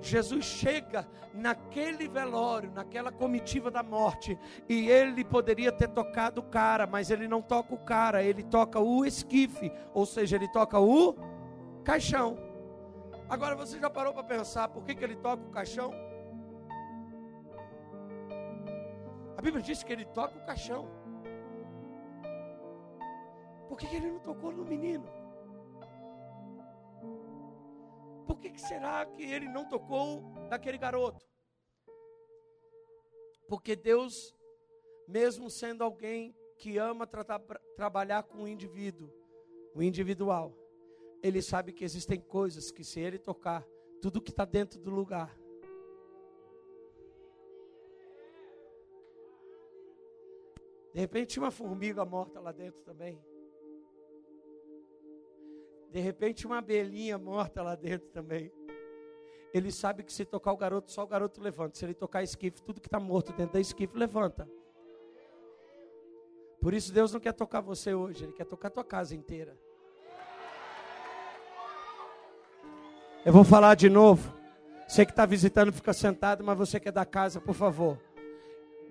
Jesus 0.00 0.44
chega 0.44 1.06
naquele 1.34 2.08
velório, 2.08 2.70
naquela 2.72 3.12
comitiva 3.12 3.70
da 3.70 3.82
morte, 3.82 4.38
e 4.68 4.88
ele 4.88 5.24
poderia 5.24 5.70
ter 5.70 5.88
tocado 5.88 6.40
o 6.40 6.44
cara, 6.44 6.86
mas 6.86 7.10
ele 7.10 7.28
não 7.28 7.42
toca 7.42 7.74
o 7.74 7.78
cara, 7.78 8.22
ele 8.22 8.42
toca 8.42 8.80
o 8.80 9.04
esquife, 9.04 9.70
ou 9.92 10.06
seja, 10.06 10.36
ele 10.36 10.48
toca 10.48 10.78
o 10.80 11.14
caixão. 11.84 12.36
Agora 13.28 13.54
você 13.54 13.78
já 13.78 13.90
parou 13.90 14.12
para 14.12 14.24
pensar 14.24 14.68
por 14.68 14.82
que, 14.84 14.94
que 14.94 15.04
ele 15.04 15.16
toca 15.16 15.42
o 15.42 15.50
caixão? 15.50 16.07
A 19.38 19.40
Bíblia 19.40 19.62
diz 19.62 19.84
que 19.84 19.92
ele 19.92 20.04
toca 20.04 20.36
o 20.36 20.44
caixão. 20.44 20.88
Por 23.68 23.78
que, 23.78 23.86
que 23.86 23.94
ele 23.94 24.10
não 24.10 24.18
tocou 24.18 24.50
no 24.50 24.64
menino? 24.64 25.08
Por 28.26 28.36
que, 28.40 28.50
que 28.50 28.60
será 28.60 29.06
que 29.06 29.22
ele 29.22 29.48
não 29.48 29.68
tocou 29.68 30.22
naquele 30.50 30.76
garoto? 30.76 31.24
Porque 33.48 33.76
Deus, 33.76 34.34
mesmo 35.06 35.48
sendo 35.48 35.84
alguém 35.84 36.34
que 36.56 36.76
ama 36.76 37.08
trabalhar 37.76 38.24
com 38.24 38.42
o 38.42 38.48
indivíduo, 38.48 39.08
o 39.72 39.80
individual, 39.80 40.52
ele 41.22 41.40
sabe 41.42 41.72
que 41.72 41.84
existem 41.84 42.20
coisas 42.20 42.72
que 42.72 42.82
se 42.82 42.98
ele 42.98 43.20
tocar, 43.20 43.64
tudo 44.02 44.20
que 44.20 44.32
está 44.32 44.44
dentro 44.44 44.80
do 44.80 44.90
lugar 44.90 45.32
De 50.92 51.00
repente 51.00 51.34
tinha 51.34 51.42
uma 51.44 51.50
formiga 51.50 52.04
morta 52.04 52.40
lá 52.40 52.52
dentro 52.52 52.82
também. 52.82 53.22
De 55.90 56.00
repente 56.00 56.46
uma 56.46 56.58
abelhinha 56.58 57.18
morta 57.18 57.62
lá 57.62 57.74
dentro 57.74 58.08
também. 58.08 58.52
Ele 59.52 59.72
sabe 59.72 60.02
que 60.02 60.12
se 60.12 60.24
tocar 60.24 60.52
o 60.52 60.56
garoto, 60.56 60.92
só 60.92 61.04
o 61.04 61.06
garoto 61.06 61.40
levanta. 61.40 61.78
Se 61.78 61.84
ele 61.84 61.94
tocar 61.94 62.22
esquife, 62.22 62.62
tudo 62.62 62.80
que 62.80 62.88
está 62.88 63.00
morto 63.00 63.32
dentro 63.32 63.54
da 63.54 63.60
esquife 63.60 63.96
levanta. 63.96 64.48
Por 66.60 66.74
isso 66.74 66.92
Deus 66.92 67.12
não 67.12 67.20
quer 67.20 67.32
tocar 67.32 67.60
você 67.60 67.94
hoje, 67.94 68.24
Ele 68.24 68.32
quer 68.32 68.44
tocar 68.44 68.68
a 68.68 68.70
tua 68.70 68.84
casa 68.84 69.14
inteira. 69.14 69.56
Eu 73.24 73.32
vou 73.32 73.44
falar 73.44 73.74
de 73.74 73.88
novo. 73.88 74.36
Você 74.86 75.04
que 75.04 75.12
está 75.12 75.26
visitando, 75.26 75.72
fica 75.72 75.92
sentado, 75.92 76.42
mas 76.42 76.56
você 76.56 76.80
que 76.80 76.88
é 76.88 76.92
da 76.92 77.04
casa, 77.04 77.40
por 77.40 77.54
favor. 77.54 77.98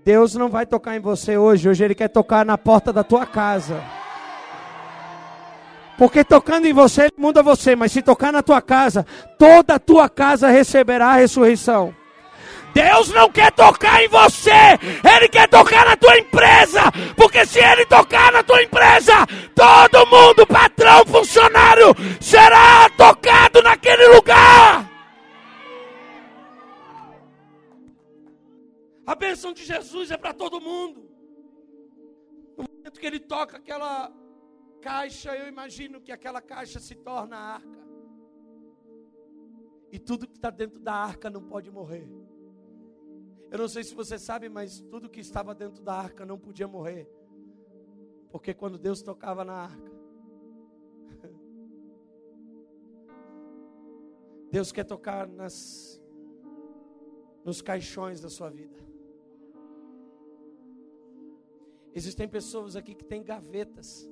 Deus 0.05 0.35
não 0.35 0.49
vai 0.49 0.65
tocar 0.65 0.95
em 0.95 0.99
você 0.99 1.37
hoje, 1.37 1.67
hoje 1.67 1.83
Ele 1.83 1.95
quer 1.95 2.07
tocar 2.07 2.45
na 2.45 2.57
porta 2.57 2.93
da 2.93 3.03
tua 3.03 3.25
casa. 3.25 3.83
Porque 5.97 6.23
tocando 6.23 6.65
em 6.67 6.73
você, 6.73 7.03
Ele 7.03 7.13
muda 7.17 7.41
você, 7.43 7.75
mas 7.75 7.91
se 7.91 8.01
tocar 8.01 8.31
na 8.31 8.43
tua 8.43 8.61
casa, 8.61 9.05
toda 9.37 9.75
a 9.75 9.79
tua 9.79 10.07
casa 10.07 10.47
receberá 10.49 11.07
a 11.07 11.15
ressurreição. 11.15 11.93
Deus 12.73 13.09
não 13.09 13.29
quer 13.31 13.51
tocar 13.53 14.03
em 14.03 14.07
você, 14.07 14.51
Ele 15.03 15.27
quer 15.27 15.49
tocar 15.49 15.85
na 15.85 15.97
tua 15.97 16.15
empresa, 16.17 16.83
porque 17.15 17.43
se 17.45 17.59
Ele 17.59 17.85
tocar 17.85 18.31
na 18.31 18.43
tua 18.43 18.61
empresa, 18.61 19.25
todo 19.55 20.05
mundo, 20.05 20.45
patrão, 20.45 21.03
funcionário, 21.07 21.95
será 22.19 22.87
tocado 22.95 23.63
naquele 23.63 24.07
lugar. 24.09 24.86
A 29.07 29.15
bênção 29.15 29.53
de 29.53 29.63
Jesus 29.63 30.11
é 30.11 30.17
para 30.17 30.33
todo 30.33 30.59
mundo. 30.59 31.09
No 32.57 32.65
momento 32.69 32.99
que 32.99 33.05
ele 33.05 33.21
toca 33.21 33.55
aquela 33.55 34.11
caixa, 34.81 35.33
eu 35.33 35.47
imagino 35.47 36.01
que 36.01 36.11
aquela 36.11 36.41
caixa 36.41 36.77
se 36.81 36.93
torna 36.93 37.37
arca. 37.37 37.87
E 39.89 39.97
tudo 39.97 40.27
que 40.27 40.35
está 40.35 40.49
dentro 40.49 40.77
da 40.81 40.93
arca 40.93 41.29
não 41.29 41.41
pode 41.41 41.71
morrer. 41.71 42.05
Eu 43.49 43.59
não 43.59 43.69
sei 43.69 43.81
se 43.81 43.95
você 43.95 44.19
sabe, 44.19 44.49
mas 44.49 44.81
tudo 44.81 45.09
que 45.09 45.21
estava 45.21 45.55
dentro 45.55 45.81
da 45.81 45.93
arca 45.93 46.25
não 46.25 46.37
podia 46.37 46.67
morrer. 46.67 47.09
Porque 48.29 48.53
quando 48.53 48.77
Deus 48.77 49.01
tocava 49.01 49.45
na 49.45 49.53
arca, 49.53 49.91
Deus 54.51 54.73
quer 54.73 54.83
tocar 54.83 55.29
nas, 55.29 56.03
nos 57.45 57.61
caixões 57.61 58.19
da 58.19 58.29
sua 58.29 58.49
vida. 58.49 58.85
Existem 61.97 62.27
pessoas 62.27 62.75
aqui 62.75 62.93
que 62.93 63.03
têm 63.03 63.23
gavetas 63.23 64.07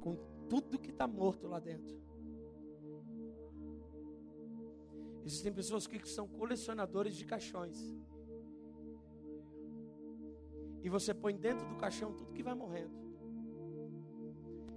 com 0.00 0.16
tudo 0.48 0.76
que 0.76 0.90
está 0.90 1.06
morto 1.06 1.46
lá 1.46 1.60
dentro. 1.60 1.96
Existem 5.24 5.52
pessoas 5.52 5.86
que 5.86 6.04
são 6.08 6.26
colecionadores 6.26 7.14
de 7.14 7.24
caixões. 7.24 7.78
E 10.82 10.88
você 10.88 11.14
põe 11.14 11.36
dentro 11.36 11.64
do 11.68 11.76
caixão 11.76 12.12
tudo 12.12 12.32
que 12.32 12.42
vai 12.42 12.54
morrendo. 12.54 12.98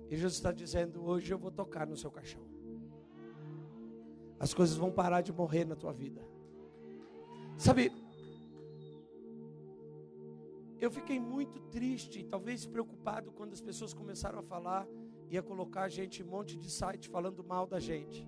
E 0.08 0.16
Jesus 0.16 0.36
está 0.36 0.52
dizendo: 0.52 1.04
hoje 1.04 1.34
eu 1.34 1.40
vou 1.40 1.50
tocar 1.50 1.88
no 1.88 1.98
seu 1.98 2.12
caixão. 2.12 2.44
As 4.40 4.54
coisas 4.54 4.78
vão 4.78 4.92
parar 4.92 5.22
de 5.22 5.34
morrer 5.34 5.66
na 5.66 5.76
tua 5.76 5.94
vida. 5.94 6.24
Sabe, 7.58 7.92
eu 10.80 10.90
fiquei 10.90 11.20
muito 11.20 11.60
triste, 11.60 12.24
talvez 12.24 12.66
preocupado, 12.66 13.32
quando 13.32 13.54
as 13.54 13.62
pessoas 13.62 13.94
começaram 13.94 14.40
a 14.40 14.44
falar 14.44 14.88
e 15.30 15.38
a 15.38 15.44
colocar 15.44 15.84
a 15.84 15.90
gente 15.90 16.22
em 16.22 16.26
um 16.26 16.30
monte 16.30 16.58
de 16.58 16.70
site 16.72 17.10
falando 17.10 17.44
mal 17.44 17.68
da 17.68 17.80
gente. 17.80 18.28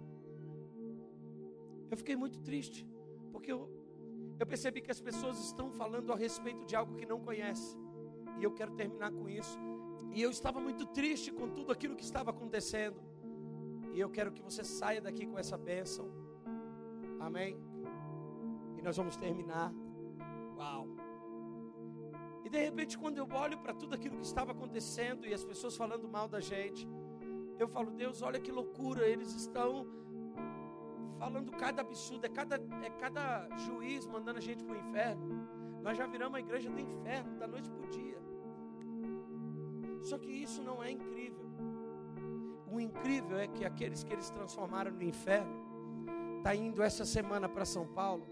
Eu 1.90 1.98
fiquei 1.98 2.16
muito 2.16 2.40
triste, 2.40 2.86
porque 3.32 3.52
eu, 3.52 3.70
eu 4.40 4.46
percebi 4.46 4.82
que 4.82 4.92
as 4.92 5.00
pessoas 5.00 5.40
estão 5.40 5.72
falando 5.72 6.12
a 6.12 6.16
respeito 6.16 6.66
de 6.66 6.76
algo 6.76 6.96
que 6.96 7.06
não 7.06 7.20
conhecem. 7.20 7.80
E 8.40 8.44
eu 8.44 8.52
quero 8.52 8.74
terminar 8.74 9.12
com 9.12 9.30
isso. 9.30 9.58
E 10.14 10.22
eu 10.22 10.30
estava 10.30 10.60
muito 10.60 10.86
triste 10.86 11.32
com 11.32 11.50
tudo 11.50 11.72
aquilo 11.72 11.96
que 11.96 12.04
estava 12.04 12.32
acontecendo. 12.32 13.02
E 13.94 14.00
eu 14.00 14.10
quero 14.10 14.32
que 14.32 14.42
você 14.42 14.64
saia 14.64 15.02
daqui 15.02 15.26
com 15.26 15.38
essa 15.38 15.58
bênção. 15.58 16.10
Amém? 17.20 17.58
E 18.78 18.82
nós 18.82 18.98
vamos 18.98 19.16
terminar. 19.16 19.74
Uau! 20.58 20.91
De 22.50 22.58
repente, 22.58 22.98
quando 22.98 23.18
eu 23.18 23.28
olho 23.32 23.58
para 23.58 23.74
tudo 23.74 23.96
aquilo 23.96 24.18
que 24.18 24.26
estava 24.26 24.52
acontecendo 24.52 25.28
e 25.28 25.34
as 25.34 25.44
pessoas 25.44 25.76
falando 25.76 26.08
mal 26.08 26.28
da 26.28 26.40
gente, 26.40 26.88
eu 27.60 27.68
falo, 27.68 27.92
Deus, 27.92 28.22
olha 28.22 28.40
que 28.40 28.52
loucura, 28.52 29.08
eles 29.08 29.34
estão 29.34 29.86
falando 31.20 31.52
cada 31.52 31.82
absurdo, 31.82 32.26
é 32.26 32.30
cada, 32.30 32.56
é 32.84 32.90
cada 33.00 33.48
juiz 33.58 34.08
mandando 34.08 34.40
a 34.40 34.42
gente 34.42 34.64
para 34.64 34.76
o 34.76 34.80
inferno. 34.80 35.48
Nós 35.84 35.98
já 35.98 36.08
viramos 36.08 36.36
a 36.36 36.40
igreja 36.40 36.70
do 36.70 36.80
inferno, 36.80 37.38
da 37.38 37.48
noite 37.48 37.70
para 37.70 37.86
o 37.86 37.90
dia. 37.90 38.20
Só 40.02 40.18
que 40.18 40.32
isso 40.32 40.64
não 40.64 40.84
é 40.84 40.90
incrível. 40.90 41.46
O 42.72 42.80
incrível 42.80 43.38
é 43.38 43.48
que 43.48 43.64
aqueles 43.64 44.04
que 44.04 44.14
eles 44.14 44.30
transformaram 44.32 44.92
no 44.92 45.04
inferno, 45.04 45.72
está 46.38 46.56
indo 46.56 46.82
essa 46.82 47.06
semana 47.06 47.48
para 47.48 47.66
São 47.66 47.86
Paulo 47.86 48.26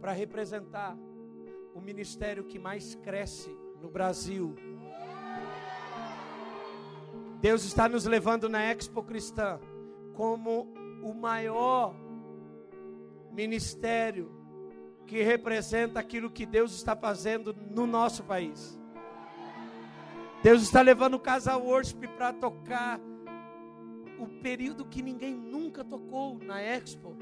para 0.00 0.12
representar 0.12 0.98
o 1.74 1.80
ministério 1.80 2.44
que 2.44 2.58
mais 2.58 2.94
cresce 2.94 3.50
no 3.82 3.90
Brasil. 3.90 4.54
Deus 7.40 7.64
está 7.64 7.88
nos 7.88 8.06
levando 8.06 8.48
na 8.48 8.64
Expo 8.64 9.02
Cristã 9.02 9.60
como 10.14 10.72
o 11.02 11.12
maior 11.12 11.94
ministério 13.32 14.32
que 15.06 15.22
representa 15.22 16.00
aquilo 16.00 16.30
que 16.30 16.46
Deus 16.46 16.72
está 16.72 16.96
fazendo 16.96 17.52
no 17.52 17.86
nosso 17.86 18.22
país. 18.22 18.80
Deus 20.42 20.62
está 20.62 20.80
levando 20.80 21.14
o 21.14 21.20
Casal 21.20 21.62
Worship 21.62 22.06
para 22.16 22.32
tocar 22.32 23.00
o 24.18 24.26
período 24.40 24.84
que 24.84 25.02
ninguém 25.02 25.34
nunca 25.34 25.84
tocou 25.84 26.38
na 26.38 26.62
Expo. 26.62 27.16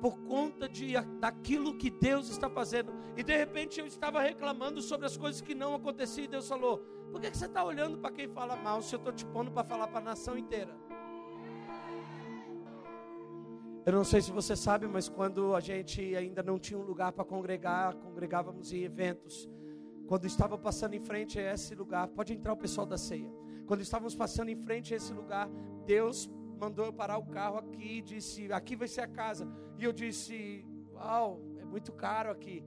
Por 0.00 0.18
conta 0.20 0.68
de, 0.68 0.94
daquilo 1.20 1.76
que 1.76 1.90
Deus 1.90 2.28
está 2.28 2.48
fazendo. 2.48 2.92
E 3.16 3.22
de 3.22 3.36
repente 3.36 3.80
eu 3.80 3.86
estava 3.86 4.20
reclamando 4.20 4.80
sobre 4.82 5.06
as 5.06 5.16
coisas 5.16 5.40
que 5.40 5.54
não 5.54 5.74
aconteciam. 5.74 6.24
E 6.24 6.28
Deus 6.28 6.48
falou: 6.48 6.78
Por 7.10 7.20
que, 7.20 7.30
que 7.30 7.36
você 7.36 7.46
está 7.46 7.64
olhando 7.64 7.98
para 7.98 8.10
quem 8.10 8.28
fala 8.28 8.56
mal 8.56 8.82
se 8.82 8.94
eu 8.94 8.98
estou 8.98 9.12
te 9.12 9.24
pondo 9.26 9.50
para 9.50 9.64
falar 9.64 9.88
para 9.88 9.98
a 9.98 10.04
nação 10.04 10.36
inteira? 10.36 10.76
Eu 13.86 13.92
não 13.92 14.04
sei 14.04 14.22
se 14.22 14.32
você 14.32 14.56
sabe, 14.56 14.86
mas 14.86 15.10
quando 15.10 15.54
a 15.54 15.60
gente 15.60 16.16
ainda 16.16 16.42
não 16.42 16.58
tinha 16.58 16.78
um 16.78 16.82
lugar 16.82 17.12
para 17.12 17.22
congregar, 17.22 17.94
congregávamos 17.94 18.72
em 18.72 18.82
eventos. 18.82 19.46
Quando 20.06 20.26
estava 20.26 20.56
passando 20.56 20.94
em 20.94 21.00
frente 21.00 21.38
a 21.38 21.52
esse 21.52 21.74
lugar, 21.74 22.08
pode 22.08 22.32
entrar 22.32 22.54
o 22.54 22.56
pessoal 22.56 22.86
da 22.86 22.96
ceia. 22.96 23.30
Quando 23.66 23.82
estávamos 23.82 24.14
passando 24.14 24.48
em 24.48 24.56
frente 24.56 24.94
a 24.94 24.96
esse 24.96 25.12
lugar, 25.12 25.50
Deus 25.86 26.30
mandou 26.58 26.86
eu 26.86 26.92
parar 26.92 27.18
o 27.18 27.26
carro 27.26 27.58
aqui 27.58 27.98
e 27.98 28.02
disse: 28.02 28.52
Aqui 28.52 28.76
vai 28.76 28.88
ser 28.88 29.02
a 29.02 29.08
casa. 29.08 29.46
E 29.78 29.84
eu 29.84 29.92
disse: 29.92 30.64
Uau, 30.92 31.40
é 31.58 31.64
muito 31.64 31.92
caro 31.92 32.30
aqui. 32.30 32.64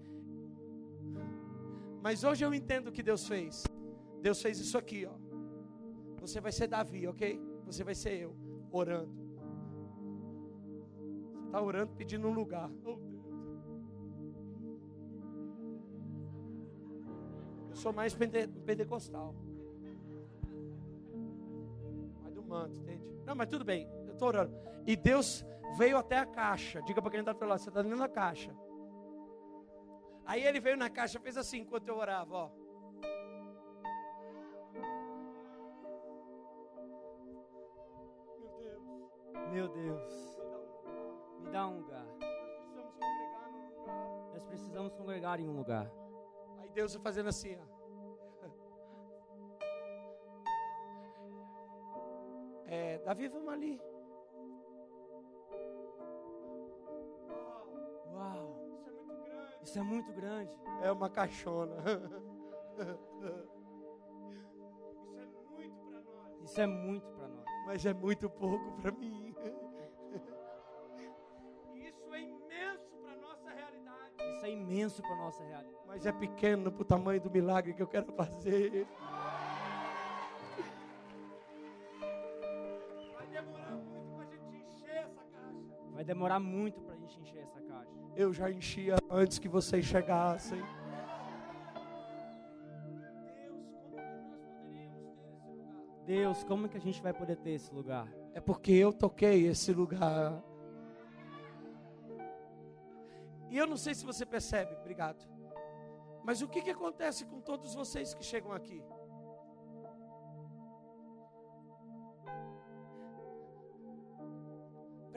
Mas 2.02 2.24
hoje 2.24 2.46
eu 2.46 2.54
entendo 2.54 2.88
o 2.88 2.92
que 2.92 3.04
Deus 3.04 3.28
fez. 3.28 3.64
Deus 4.22 4.42
fez 4.42 4.60
isso 4.60 4.78
aqui, 4.78 5.06
ó. 5.06 5.16
Você 6.22 6.40
vai 6.40 6.52
ser 6.52 6.68
Davi, 6.68 7.08
ok? 7.08 7.42
Você 7.66 7.84
vai 7.84 7.96
ser 7.96 8.14
eu, 8.22 8.36
orando 8.72 9.28
está 11.48 11.62
orando 11.62 11.94
pedindo 11.94 12.28
um 12.28 12.34
lugar. 12.34 12.70
Oh, 12.86 12.98
Eu 17.70 17.76
sou 17.76 17.94
mais 17.94 18.14
pente, 18.14 18.48
pentecostal. 18.66 19.36
Manto, 22.48 22.80
entende? 22.80 23.04
Não, 23.26 23.36
mas 23.36 23.48
tudo 23.48 23.66
bem, 23.66 23.90
eu 24.06 24.14
estou 24.14 24.30
orando. 24.30 24.58
E 24.86 24.96
Deus 24.96 25.46
veio 25.78 25.98
até 25.98 26.18
a 26.18 26.26
caixa. 26.26 26.82
Diga 26.82 27.02
para 27.02 27.12
quem 27.12 27.20
está 27.20 27.34
do 27.34 27.46
lado, 27.46 27.60
você 27.60 27.70
está 27.70 27.82
dentro 27.82 28.00
da 28.00 28.08
caixa. 28.08 28.56
Aí 30.26 30.44
ele 30.44 30.60
veio 30.60 30.78
na 30.78 30.90
caixa, 30.90 31.20
fez 31.20 31.38
assim 31.38 31.60
enquanto 31.60 31.88
eu 31.88 31.98
orava, 31.98 32.36
ó. 32.36 32.52
Meu 38.40 38.50
Deus. 38.58 38.84
Meu 39.52 39.68
Deus 39.70 40.38
me 41.40 41.52
dá 41.52 41.68
um 41.68 41.78
lugar. 41.78 42.06
Nós 44.34 44.44
precisamos 44.44 44.94
congregar 44.94 45.40
em 45.40 45.48
um 45.48 45.56
lugar. 45.56 45.90
Aí 46.60 46.70
Deus 46.70 46.94
vai 46.94 47.04
fazendo 47.04 47.30
assim, 47.30 47.56
ó. 47.56 47.77
É, 52.68 52.98
Davi, 53.00 53.28
vamos 53.28 53.50
ali. 53.50 53.82
Uau. 58.14 58.60
Isso 59.62 59.80
é 59.80 59.82
muito 59.82 60.12
grande. 60.14 60.56
É 60.82 60.92
uma 60.92 61.10
caixona. 61.10 61.76
Isso 66.44 66.62
é 66.62 66.68
muito 66.68 67.10
para 67.12 67.28
nós. 67.28 67.46
Mas 67.66 67.86
é 67.86 67.94
muito 67.94 68.30
pouco 68.30 68.72
para 68.82 68.92
mim. 68.92 69.36
é 74.48 74.52
imenso 74.52 75.02
para 75.02 75.14
a 75.14 75.18
nossa 75.18 75.44
realidade. 75.44 75.78
Mas 75.86 76.06
é 76.06 76.12
pequeno 76.12 76.72
para 76.72 76.82
o 76.82 76.86
tamanho 76.86 77.22
do 77.22 77.30
milagre 77.30 77.74
que 77.74 77.82
eu 77.82 77.88
quero 77.88 78.12
fazer. 78.14 78.88
Vai 79.00 79.17
demorar 86.08 86.40
muito 86.40 86.82
para 86.82 86.96
a 86.96 86.98
gente 86.98 87.20
encher 87.20 87.44
essa 87.44 87.62
caixa. 87.62 87.92
Eu 88.16 88.34
já 88.34 88.50
enchia 88.50 88.96
antes 89.12 89.38
que 89.38 89.50
vocês 89.50 89.86
chegassem. 89.86 90.64
Deus, 96.06 96.46
como 96.46 96.70
que 96.70 96.78
a 96.78 96.80
gente 96.80 97.02
vai 97.02 97.14
poder 97.14 97.36
ter 97.36 97.52
esse 97.52 97.74
lugar? 97.74 98.08
É 98.34 98.40
porque 98.40 98.72
eu 98.72 98.94
toquei 98.94 99.48
esse 99.48 99.74
lugar. 99.74 100.42
E 103.50 103.58
eu 103.58 103.68
não 103.68 103.76
sei 103.76 103.94
se 103.94 104.06
você 104.06 104.26
percebe, 104.26 104.74
obrigado. 104.76 105.28
Mas 106.24 106.42
o 106.42 106.48
que, 106.48 106.62
que 106.62 106.70
acontece 106.70 107.26
com 107.26 107.42
todos 107.42 107.76
vocês 107.76 108.14
que 108.14 108.24
chegam 108.24 108.54
aqui? 108.54 108.82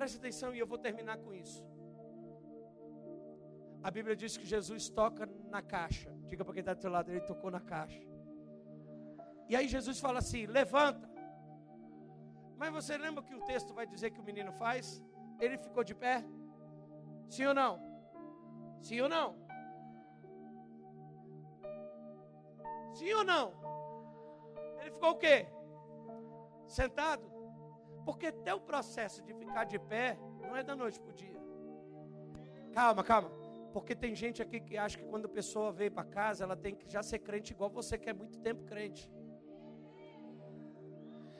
Preste 0.00 0.16
atenção 0.16 0.54
e 0.54 0.58
eu 0.58 0.66
vou 0.66 0.78
terminar 0.78 1.18
com 1.18 1.30
isso. 1.34 1.62
A 3.86 3.90
Bíblia 3.90 4.16
diz 4.16 4.34
que 4.34 4.46
Jesus 4.46 4.88
toca 4.88 5.26
na 5.54 5.60
caixa. 5.60 6.10
Diga 6.26 6.42
para 6.42 6.54
quem 6.54 6.60
está 6.60 6.72
do 6.72 6.80
seu 6.80 6.90
lado, 6.90 7.10
ele 7.10 7.20
tocou 7.20 7.50
na 7.50 7.60
caixa. 7.60 8.00
E 9.46 9.54
aí 9.54 9.68
Jesus 9.68 10.00
fala 10.00 10.20
assim: 10.20 10.46
levanta. 10.46 11.06
Mas 12.56 12.72
você 12.72 12.96
lembra 12.96 13.22
que 13.22 13.34
o 13.34 13.44
texto 13.44 13.74
vai 13.74 13.86
dizer 13.86 14.10
que 14.10 14.20
o 14.20 14.22
menino 14.22 14.54
faz? 14.54 15.02
Ele 15.38 15.58
ficou 15.58 15.84
de 15.84 15.94
pé? 15.94 16.24
Sim 17.28 17.44
ou 17.50 17.54
não? 17.54 17.72
Sim 18.80 19.00
ou 19.02 19.08
não? 19.16 19.28
Sim 22.94 23.12
ou 23.12 23.24
não? 23.32 23.52
Ele 24.80 24.92
ficou 24.92 25.10
o 25.10 25.18
quê? 25.18 25.46
Sentado? 26.66 27.29
Porque 28.10 28.28
o 28.52 28.60
processo 28.60 29.22
de 29.22 29.32
ficar 29.32 29.62
de 29.62 29.78
pé 29.78 30.18
não 30.42 30.56
é 30.56 30.64
da 30.64 30.74
noite 30.74 30.98
para 30.98 31.10
o 31.10 31.14
dia. 31.14 31.40
Calma, 32.72 33.04
calma. 33.04 33.30
Porque 33.72 33.94
tem 33.94 34.16
gente 34.16 34.42
aqui 34.42 34.58
que 34.58 34.76
acha 34.76 34.98
que 34.98 35.04
quando 35.04 35.26
a 35.26 35.28
pessoa 35.28 35.70
veio 35.70 35.92
para 35.92 36.02
casa, 36.02 36.42
ela 36.42 36.56
tem 36.56 36.74
que 36.74 36.90
já 36.90 37.04
ser 37.04 37.20
crente 37.20 37.52
igual 37.52 37.70
você 37.70 37.96
que 37.96 38.10
é 38.10 38.12
muito 38.12 38.40
tempo 38.40 38.64
crente. 38.64 39.08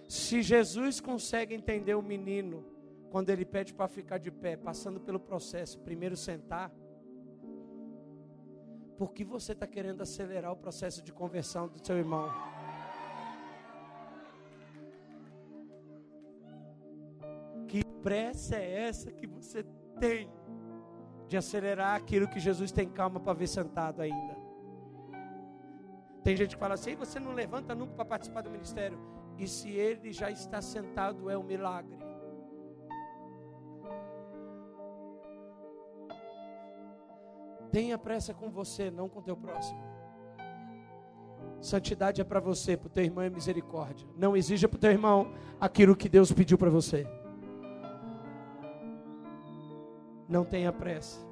Se 0.09 0.41
Jesus 0.43 1.01
consegue 1.01 1.53
entender 1.57 1.97
o 1.97 2.03
menino 2.03 2.65
quando 3.11 3.31
ele 3.31 3.45
pede 3.45 3.75
para 3.75 3.89
ficar 3.89 4.19
de 4.19 4.31
pé, 4.31 4.57
passando 4.57 5.01
pelo 5.01 5.19
processo, 5.19 5.81
primeiro 5.81 6.17
sentar, 6.17 6.71
por 8.97 9.13
que 9.13 9.25
você 9.25 9.55
está 9.55 9.67
querendo 9.67 10.03
acelerar 10.03 10.53
o 10.53 10.57
processo 10.57 11.03
de 11.03 11.13
conversão 11.13 11.67
do 11.67 11.85
seu 11.85 11.97
irmão? 11.97 12.60
Que 17.71 17.85
pressa 18.03 18.57
é 18.57 18.89
essa 18.89 19.13
que 19.13 19.29
você 19.29 19.65
tem 20.01 20.29
de 21.29 21.37
acelerar 21.37 21.95
aquilo 21.95 22.27
que 22.27 22.41
Jesus 22.41 22.73
tem 22.73 22.89
calma 22.89 23.21
para 23.21 23.33
ver 23.33 23.47
sentado 23.47 24.03
ainda? 24.03 24.37
Tem 26.25 26.37
gente 26.37 26.57
que 26.57 26.61
fala 26.61 26.75
assim: 26.75 26.97
você 26.97 27.21
não 27.21 27.33
levanta 27.33 27.73
nunca 27.73 27.95
para 27.95 28.05
participar 28.05 28.41
do 28.41 28.51
ministério. 28.51 28.99
E 29.39 29.47
se 29.47 29.71
ele 29.71 30.13
já 30.13 30.33
está 30.33 30.61
sentado, 30.61 31.31
é 31.31 31.39
um 31.39 31.45
milagre. 31.45 31.97
Tenha 37.71 37.97
pressa 37.97 38.35
com 38.35 38.51
você, 38.51 38.91
não 38.91 39.09
com 39.09 39.23
teu 39.23 39.37
próximo. 39.37 39.81
Santidade 41.61 42.21
é 42.21 42.25
para 42.25 42.41
você, 42.41 42.77
para 42.77 42.89
o 42.89 42.91
teu 42.91 43.05
irmão 43.05 43.23
é 43.23 43.31
misericórdia. 43.31 44.09
Não 44.17 44.37
exija 44.37 44.69
para 44.69 44.77
o 44.77 44.81
teu 44.81 44.91
irmão 44.91 45.33
aquilo 45.61 45.95
que 45.95 46.09
Deus 46.09 46.33
pediu 46.33 46.59
para 46.59 46.69
você. 46.69 47.07
Não 50.31 50.45
tenha 50.45 50.73
pressa. 50.73 51.30